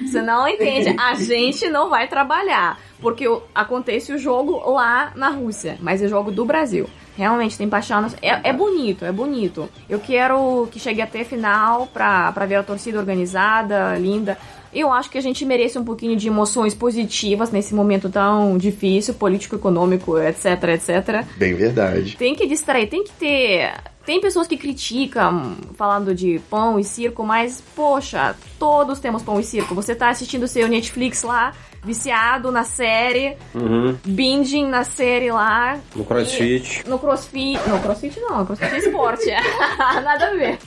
Você 0.06 0.22
não 0.22 0.48
entende. 0.48 0.96
A 1.00 1.16
gente 1.16 1.70
não 1.70 1.90
vai 1.90 2.08
trabalhar. 2.08 2.78
Porque 3.00 3.26
acontece 3.56 4.14
o 4.14 4.18
jogo 4.18 4.62
lá 4.70 5.12
na 5.16 5.30
Rússia, 5.30 5.76
mas 5.82 6.04
é 6.04 6.08
jogo 6.08 6.32
do 6.32 6.46
Brasil. 6.46 6.88
Realmente 7.18 7.58
tem 7.58 7.68
paixão. 7.68 8.06
É, 8.22 8.50
é 8.50 8.54
bonito, 8.54 9.04
é 9.04 9.12
bonito. 9.12 9.68
Eu 9.90 10.00
quero 10.00 10.68
que 10.72 10.80
chegue 10.80 11.02
até 11.02 11.22
a 11.22 11.26
final 11.26 11.88
pra, 11.88 12.32
pra 12.32 12.46
ver 12.46 12.56
a 12.56 12.64
torcida 12.64 13.00
organizada, 13.00 13.96
linda. 13.98 14.38
Eu 14.74 14.92
acho 14.92 15.10
que 15.10 15.18
a 15.18 15.22
gente 15.22 15.44
merece 15.46 15.78
um 15.78 15.84
pouquinho 15.84 16.16
de 16.16 16.28
emoções 16.28 16.74
positivas 16.74 17.52
nesse 17.52 17.74
momento 17.76 18.10
tão 18.10 18.58
difícil, 18.58 19.14
político, 19.14 19.56
econômico, 19.56 20.18
etc, 20.18 20.46
etc. 20.74 21.26
Bem 21.38 21.54
verdade. 21.54 22.16
Tem 22.18 22.34
que 22.36 22.48
distrair, 22.48 22.88
tem 22.88 23.04
que 23.04 23.12
ter. 23.12 23.74
Tem 24.06 24.20
pessoas 24.20 24.48
que 24.48 24.58
criticam 24.58 25.56
falando 25.76 26.16
de 26.16 26.42
pão 26.50 26.80
e 26.80 26.84
circo, 26.84 27.24
mas 27.24 27.62
poxa, 27.76 28.36
todos 28.58 29.00
temos 29.00 29.22
pão 29.22 29.40
e 29.40 29.44
circo. 29.44 29.76
Você 29.76 29.94
tá 29.94 30.10
assistindo 30.10 30.48
seu 30.48 30.68
Netflix 30.68 31.22
lá, 31.22 31.54
viciado 31.84 32.52
na 32.52 32.64
série, 32.64 33.38
Uhum. 33.54 33.96
binging 34.04 34.66
na 34.68 34.84
série 34.84 35.32
lá. 35.32 35.78
No 35.96 36.04
CrossFit. 36.04 36.82
E 36.84 36.90
no 36.90 36.98
crossfit. 36.98 37.60
Não, 37.68 37.80
crossfit 37.80 38.20
não, 38.20 38.44
crossfit 38.46 38.74
é 38.74 38.78
esporte. 38.80 39.26
Nada 40.04 40.28
a 40.30 40.34
ver. 40.34 40.58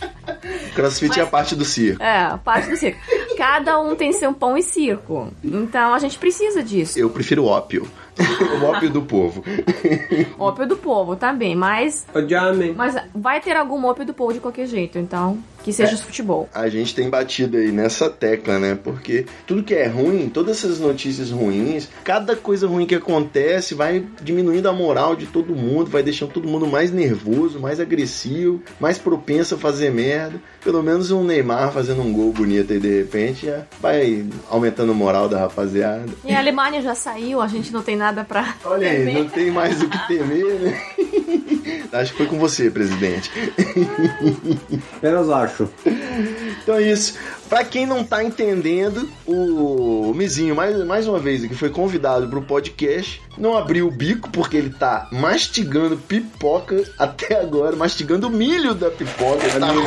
Crossfit 0.74 1.18
é 1.18 1.22
a 1.22 1.26
parte 1.26 1.56
do 1.56 1.64
circo. 1.64 2.02
É, 2.02 2.36
parte 2.44 2.70
do 2.70 2.76
circo. 2.76 2.98
Cada 3.36 3.80
um 3.80 3.94
tem 3.94 4.12
seu 4.12 4.32
pão 4.32 4.56
e 4.56 4.62
circo. 4.62 5.28
Então 5.42 5.94
a 5.94 5.98
gente 5.98 6.18
precisa 6.18 6.62
disso. 6.62 6.98
Eu 6.98 7.10
prefiro 7.10 7.44
ópio. 7.44 7.86
o 8.60 8.64
ópio 8.64 8.90
do 8.90 9.02
povo. 9.02 9.42
Ópio 10.38 10.66
do 10.66 10.76
povo 10.76 11.16
também, 11.16 11.56
mas. 11.56 12.06
Ô, 12.14 12.26
Jamie. 12.26 12.72
Mas 12.72 12.96
vai 13.14 13.40
ter 13.40 13.56
algum 13.56 13.84
ópio 13.84 14.04
do 14.04 14.14
povo 14.14 14.32
de 14.32 14.40
qualquer 14.40 14.66
jeito, 14.66 14.98
então. 14.98 15.38
Que 15.64 15.72
seja 15.72 15.96
futebol. 15.96 16.46
A 16.52 16.68
gente 16.68 16.94
tem 16.94 17.08
batido 17.08 17.56
aí 17.56 17.72
nessa 17.72 18.10
tecla, 18.10 18.58
né? 18.58 18.78
Porque 18.84 19.24
tudo 19.46 19.62
que 19.62 19.72
é 19.72 19.86
ruim, 19.86 20.28
todas 20.28 20.58
essas 20.58 20.78
notícias 20.78 21.30
ruins, 21.30 21.88
cada 22.04 22.36
coisa 22.36 22.66
ruim 22.66 22.84
que 22.84 22.94
acontece 22.94 23.74
vai 23.74 24.04
diminuindo 24.22 24.68
a 24.68 24.72
moral 24.74 25.16
de 25.16 25.24
todo 25.24 25.56
mundo, 25.56 25.90
vai 25.90 26.02
deixando 26.02 26.32
todo 26.32 26.46
mundo 26.46 26.66
mais 26.66 26.92
nervoso, 26.92 27.58
mais 27.58 27.80
agressivo, 27.80 28.62
mais 28.78 28.98
propenso 28.98 29.54
a 29.54 29.58
fazer 29.58 29.90
merda. 29.90 30.38
Pelo 30.62 30.82
menos 30.82 31.10
um 31.10 31.24
Neymar 31.24 31.72
fazendo 31.72 32.02
um 32.02 32.12
gol 32.12 32.30
bonito 32.30 32.72
aí 32.72 32.78
de 32.78 32.98
repente 32.98 33.46
já 33.46 33.62
vai 33.80 34.26
aumentando 34.50 34.92
a 34.92 34.94
moral 34.94 35.30
da 35.30 35.38
rapaziada. 35.38 36.12
E 36.24 36.34
a 36.34 36.38
Alemanha 36.38 36.82
já 36.82 36.94
saiu, 36.94 37.40
a 37.40 37.48
gente 37.48 37.72
não 37.72 37.82
tem 37.82 37.96
nada 37.96 38.22
pra. 38.22 38.54
Olha 38.66 38.90
aí, 38.90 38.98
temer. 38.98 39.14
não 39.14 39.28
tem 39.30 39.50
mais 39.50 39.82
o 39.82 39.88
que 39.88 40.08
temer, 40.08 40.60
né? 40.60 40.82
Acho 41.94 42.10
que 42.10 42.18
foi 42.18 42.26
com 42.26 42.38
você, 42.40 42.68
presidente. 42.68 43.30
Apenas 44.96 45.30
acho. 45.30 45.68
Então 46.60 46.74
é 46.74 46.82
isso. 46.82 47.14
Pra 47.48 47.64
quem 47.64 47.86
não 47.86 48.02
tá 48.02 48.24
entendendo, 48.24 49.08
o 49.24 50.12
Mizinho, 50.12 50.56
mais, 50.56 50.84
mais 50.84 51.06
uma 51.06 51.20
vez, 51.20 51.44
aqui 51.44 51.54
foi 51.54 51.70
convidado 51.70 52.26
pro 52.26 52.42
podcast. 52.42 53.22
Não 53.38 53.56
abriu 53.56 53.86
o 53.86 53.92
bico 53.92 54.28
porque 54.30 54.56
ele 54.56 54.70
tá 54.70 55.08
mastigando 55.12 55.96
pipoca 55.96 56.82
até 56.98 57.40
agora, 57.40 57.76
mastigando 57.76 58.26
o 58.26 58.30
milho 58.30 58.74
da 58.74 58.90
pipoca. 58.90 59.48
Tá, 59.48 59.72
milho. 59.72 59.84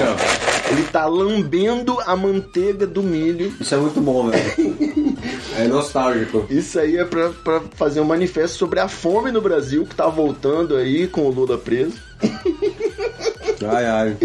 ele 0.72 0.84
tá 0.84 1.06
lambendo 1.08 2.00
a 2.06 2.16
manteiga 2.16 2.88
do 2.88 3.04
milho. 3.04 3.54
Isso 3.60 3.76
é 3.76 3.78
muito 3.78 4.00
bom, 4.00 4.30
velho. 4.30 5.17
É 5.58 5.68
nostálgico. 5.68 6.46
Isso 6.50 6.80
aí 6.80 6.98
é 6.98 7.04
pra, 7.06 7.30
pra 7.30 7.62
fazer 7.76 8.00
um 8.00 8.06
manifesto 8.06 8.58
sobre 8.58 8.80
a 8.80 8.88
fome 8.88 9.32
no 9.32 9.42
Brasil, 9.42 9.86
que 9.86 9.96
tá 9.96 10.08
voltando 10.08 10.76
aí 10.76 11.08
com 11.08 11.22
o 11.22 11.30
Lula 11.30 11.58
preso. 11.58 11.96
Ai, 13.68 13.86
ai. 13.86 14.18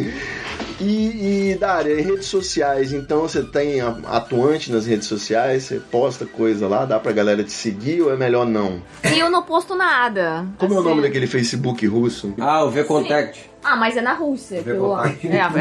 E, 0.78 1.52
e 1.52 1.54
Dária, 1.58 1.98
em 1.98 2.02
redes 2.02 2.26
sociais, 2.26 2.92
então 2.92 3.22
você 3.22 3.42
tem 3.42 3.80
atuante 3.80 4.70
nas 4.70 4.84
redes 4.84 5.06
sociais, 5.06 5.62
você 5.62 5.78
posta 5.78 6.26
coisa 6.26 6.68
lá, 6.68 6.84
dá 6.84 6.98
pra 7.00 7.12
galera 7.12 7.42
te 7.42 7.52
seguir 7.52 8.02
ou 8.02 8.12
é 8.12 8.16
melhor 8.16 8.44
não? 8.44 8.82
E 9.04 9.18
eu 9.18 9.30
não 9.30 9.42
posto 9.42 9.74
nada. 9.74 10.44
Como 10.58 10.74
é 10.74 10.76
o 10.76 10.80
Assim. 10.80 10.88
nome 10.90 11.02
daquele 11.02 11.26
Facebook 11.26 11.86
russo? 11.86 12.34
Ah, 12.38 12.62
o 12.64 12.70
V-Contact. 12.70 13.50
Ah, 13.62 13.76
mas 13.76 13.96
é 13.96 14.00
na 14.02 14.12
Rússia. 14.12 14.62
Pelo-. 14.62 14.98
É, 14.98 15.16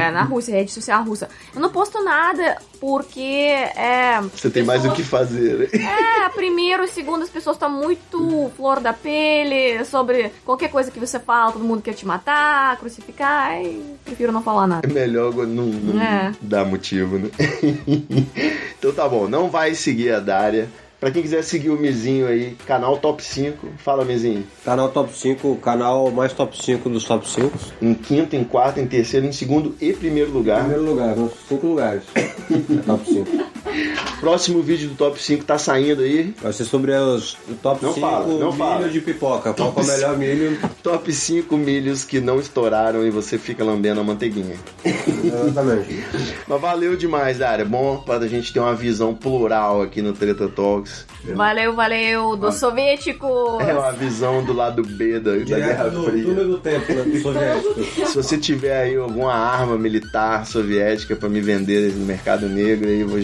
é 0.07 0.11
na 0.11 0.23
Rússia, 0.23 0.53
rede 0.53 0.71
social 0.71 1.03
russa. 1.03 1.29
Eu 1.53 1.61
não 1.61 1.69
posto 1.69 2.03
nada 2.03 2.57
porque 2.79 3.21
é. 3.21 4.19
Você 4.21 4.49
tem 4.49 4.63
mais 4.63 4.83
o 4.85 4.91
que 4.91 5.03
fazer, 5.03 5.69
né? 5.71 6.25
É, 6.25 6.29
primeiro, 6.29 6.87
segundo, 6.87 7.23
as 7.23 7.29
pessoas 7.29 7.55
estão 7.55 7.69
muito 7.69 8.51
flor 8.57 8.79
da 8.79 8.91
pele 8.91 9.85
sobre 9.85 10.31
qualquer 10.43 10.69
coisa 10.69 10.89
que 10.89 10.99
você 10.99 11.19
fala, 11.19 11.51
todo 11.51 11.63
mundo 11.63 11.81
quer 11.81 11.93
te 11.93 12.05
matar, 12.05 12.77
crucificar. 12.77 13.51
Ai, 13.51 13.79
prefiro 14.03 14.31
não 14.31 14.41
falar 14.41 14.67
nada. 14.67 14.87
É 14.87 14.91
melhor 14.91 15.33
não, 15.45 15.65
não 15.65 16.01
É. 16.01 16.33
dar 16.41 16.65
motivo, 16.65 17.19
né? 17.19 17.29
então 18.79 18.91
tá 18.93 19.07
bom, 19.07 19.27
não 19.27 19.49
vai 19.49 19.75
seguir 19.75 20.13
a 20.13 20.19
Dária. 20.19 20.67
Pra 21.01 21.09
quem 21.09 21.23
quiser 21.23 21.43
seguir 21.43 21.71
o 21.71 21.79
Mizinho 21.79 22.27
aí, 22.27 22.55
canal 22.67 22.95
Top 22.95 23.23
5, 23.23 23.69
fala 23.79 24.05
Mizinho. 24.05 24.45
Canal 24.63 24.87
Top 24.89 25.11
5, 25.11 25.47
o 25.47 25.55
canal 25.55 26.11
mais 26.11 26.31
top 26.31 26.55
5 26.55 26.87
dos 26.91 27.05
top 27.05 27.27
5. 27.27 27.51
Em 27.81 27.95
quinto, 27.95 28.35
em 28.35 28.43
quarto, 28.43 28.79
em 28.79 28.85
terceiro, 28.85 29.25
em 29.25 29.31
segundo 29.31 29.75
e 29.81 29.93
primeiro 29.93 30.29
lugar. 30.31 30.59
Primeiro 30.59 30.85
lugar, 30.85 31.15
nos 31.15 31.31
5 31.49 31.65
lugares. 31.65 32.03
É 32.13 32.27
top 32.85 33.03
5. 33.03 34.10
Próximo 34.21 34.61
vídeo 34.61 34.87
do 34.89 34.95
Top 34.95 35.21
5 35.21 35.43
tá 35.43 35.57
saindo 35.57 36.03
aí. 36.03 36.33
Vai 36.41 36.53
ser 36.53 36.65
sobre 36.65 36.91
os 36.93 37.33
o 37.49 37.55
top 37.61 37.83
Não 37.83 37.93
5 37.93 38.07
fala, 38.07 38.27
não 38.27 38.35
milho 38.37 38.53
fala. 38.53 38.87
de 38.87 39.01
pipoca. 39.01 39.51
Qual 39.51 39.71
Top 39.71 39.73
que 39.73 39.81
é 39.81 39.83
o 39.83 39.95
melhor 39.95 40.17
milho? 40.17 40.59
Top 40.83 41.11
5 41.11 41.57
milhos 41.57 42.05
que 42.05 42.21
não 42.21 42.39
estouraram 42.39 43.03
e 43.05 43.09
você 43.09 43.39
fica 43.39 43.63
lambendo 43.63 43.99
a 43.99 44.03
manteiguinha. 44.03 44.55
Exatamente. 44.85 46.03
Mas 46.47 46.61
valeu 46.61 46.95
demais, 46.95 47.39
Dária. 47.39 47.65
Bom 47.65 47.97
pra 47.97 48.19
gente 48.27 48.53
ter 48.53 48.59
uma 48.59 48.75
visão 48.75 49.15
plural 49.15 49.81
aqui 49.81 50.03
no 50.03 50.13
Treta 50.13 50.47
Talks. 50.47 51.05
Valeu, 51.35 51.75
valeu, 51.75 52.35
do 52.35 52.51
soviético. 52.51 53.27
É 53.59 53.73
uma 53.73 53.91
visão 53.91 54.43
do 54.43 54.53
lado 54.53 54.83
B 54.83 55.19
da, 55.19 55.31
da 55.31 55.37
Guerra 55.43 55.89
do 55.89 56.03
Fria. 56.03 56.23
túnel 56.23 56.47
do 56.47 56.57
tempo, 56.59 56.93
né, 56.93 57.03
do 57.03 57.21
soviético. 57.21 57.83
Se 58.07 58.15
você 58.15 58.37
tiver 58.37 58.81
aí 58.83 58.95
alguma 58.95 59.33
arma 59.33 59.77
militar 59.77 60.45
soviética 60.45 61.15
pra 61.15 61.27
me 61.27 61.41
vender 61.41 61.93
no 61.93 62.05
mercado 62.05 62.47
negro, 62.47 62.87
aí 62.87 63.01
eu 63.01 63.07
vou. 63.07 63.19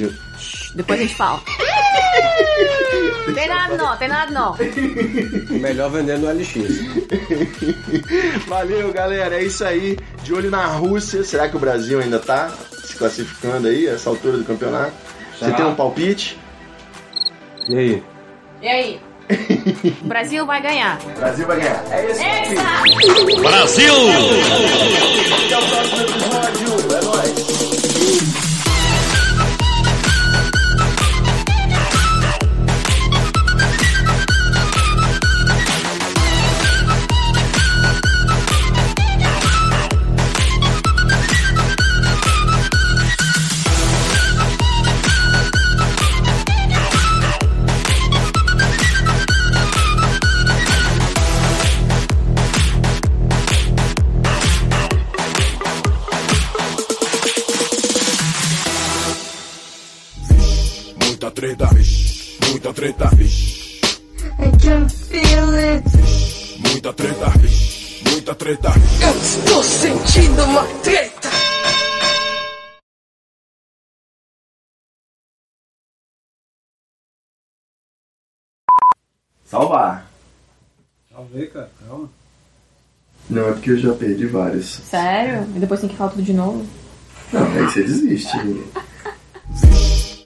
Depois 0.73 0.99
a 0.99 1.03
gente 1.03 1.15
fala. 1.15 1.41
tem 3.33 3.47
nada 3.47 3.77
não, 3.77 3.97
tem 3.97 4.07
nada 4.07 4.31
não. 4.31 4.55
Melhor 5.59 5.89
vender 5.91 6.17
no 6.17 6.31
LX. 6.31 6.55
Valeu, 8.47 8.91
galera. 8.91 9.35
É 9.35 9.43
isso 9.43 9.63
aí. 9.63 9.97
De 10.23 10.33
olho 10.33 10.49
na 10.49 10.65
Rússia. 10.65 11.23
Será 11.23 11.47
que 11.49 11.55
o 11.55 11.59
Brasil 11.59 11.99
ainda 11.99 12.19
tá 12.19 12.51
se 12.83 12.95
classificando 12.95 13.67
aí, 13.67 13.87
essa 13.87 14.09
altura 14.09 14.37
do 14.37 14.43
campeonato? 14.43 14.93
Você 15.33 15.45
Será? 15.45 15.57
tem 15.57 15.65
um 15.65 15.75
palpite? 15.75 16.39
E 17.69 17.77
aí? 17.77 18.03
E 18.61 18.67
aí? 18.67 19.01
O 20.01 20.07
Brasil 20.07 20.45
vai 20.45 20.61
ganhar. 20.61 20.99
O 21.05 21.19
Brasil 21.19 21.45
vai 21.45 21.59
ganhar. 21.59 21.83
É 21.91 22.11
isso! 22.11 23.41
Brasil! 23.41 23.93
Até 25.45 25.57
o 25.57 25.69
próximo 25.69 26.01
episódio. 26.01 26.36
Salvar. 79.49 80.05
Salvei, 81.09 81.47
cara. 81.47 81.71
Calma. 81.87 82.09
Não, 83.29 83.49
é 83.49 83.51
porque 83.53 83.71
eu 83.71 83.77
já 83.77 83.93
perdi 83.93 84.25
vários. 84.25 84.65
Sério? 84.65 85.47
E 85.55 85.59
depois 85.59 85.79
tem 85.79 85.89
que 85.89 85.95
falar 85.95 86.11
tudo 86.11 86.23
de 86.23 86.33
novo? 86.33 86.65
Não, 87.31 87.41
aí 87.41 87.63
você 87.63 87.83
desiste. 87.83 88.37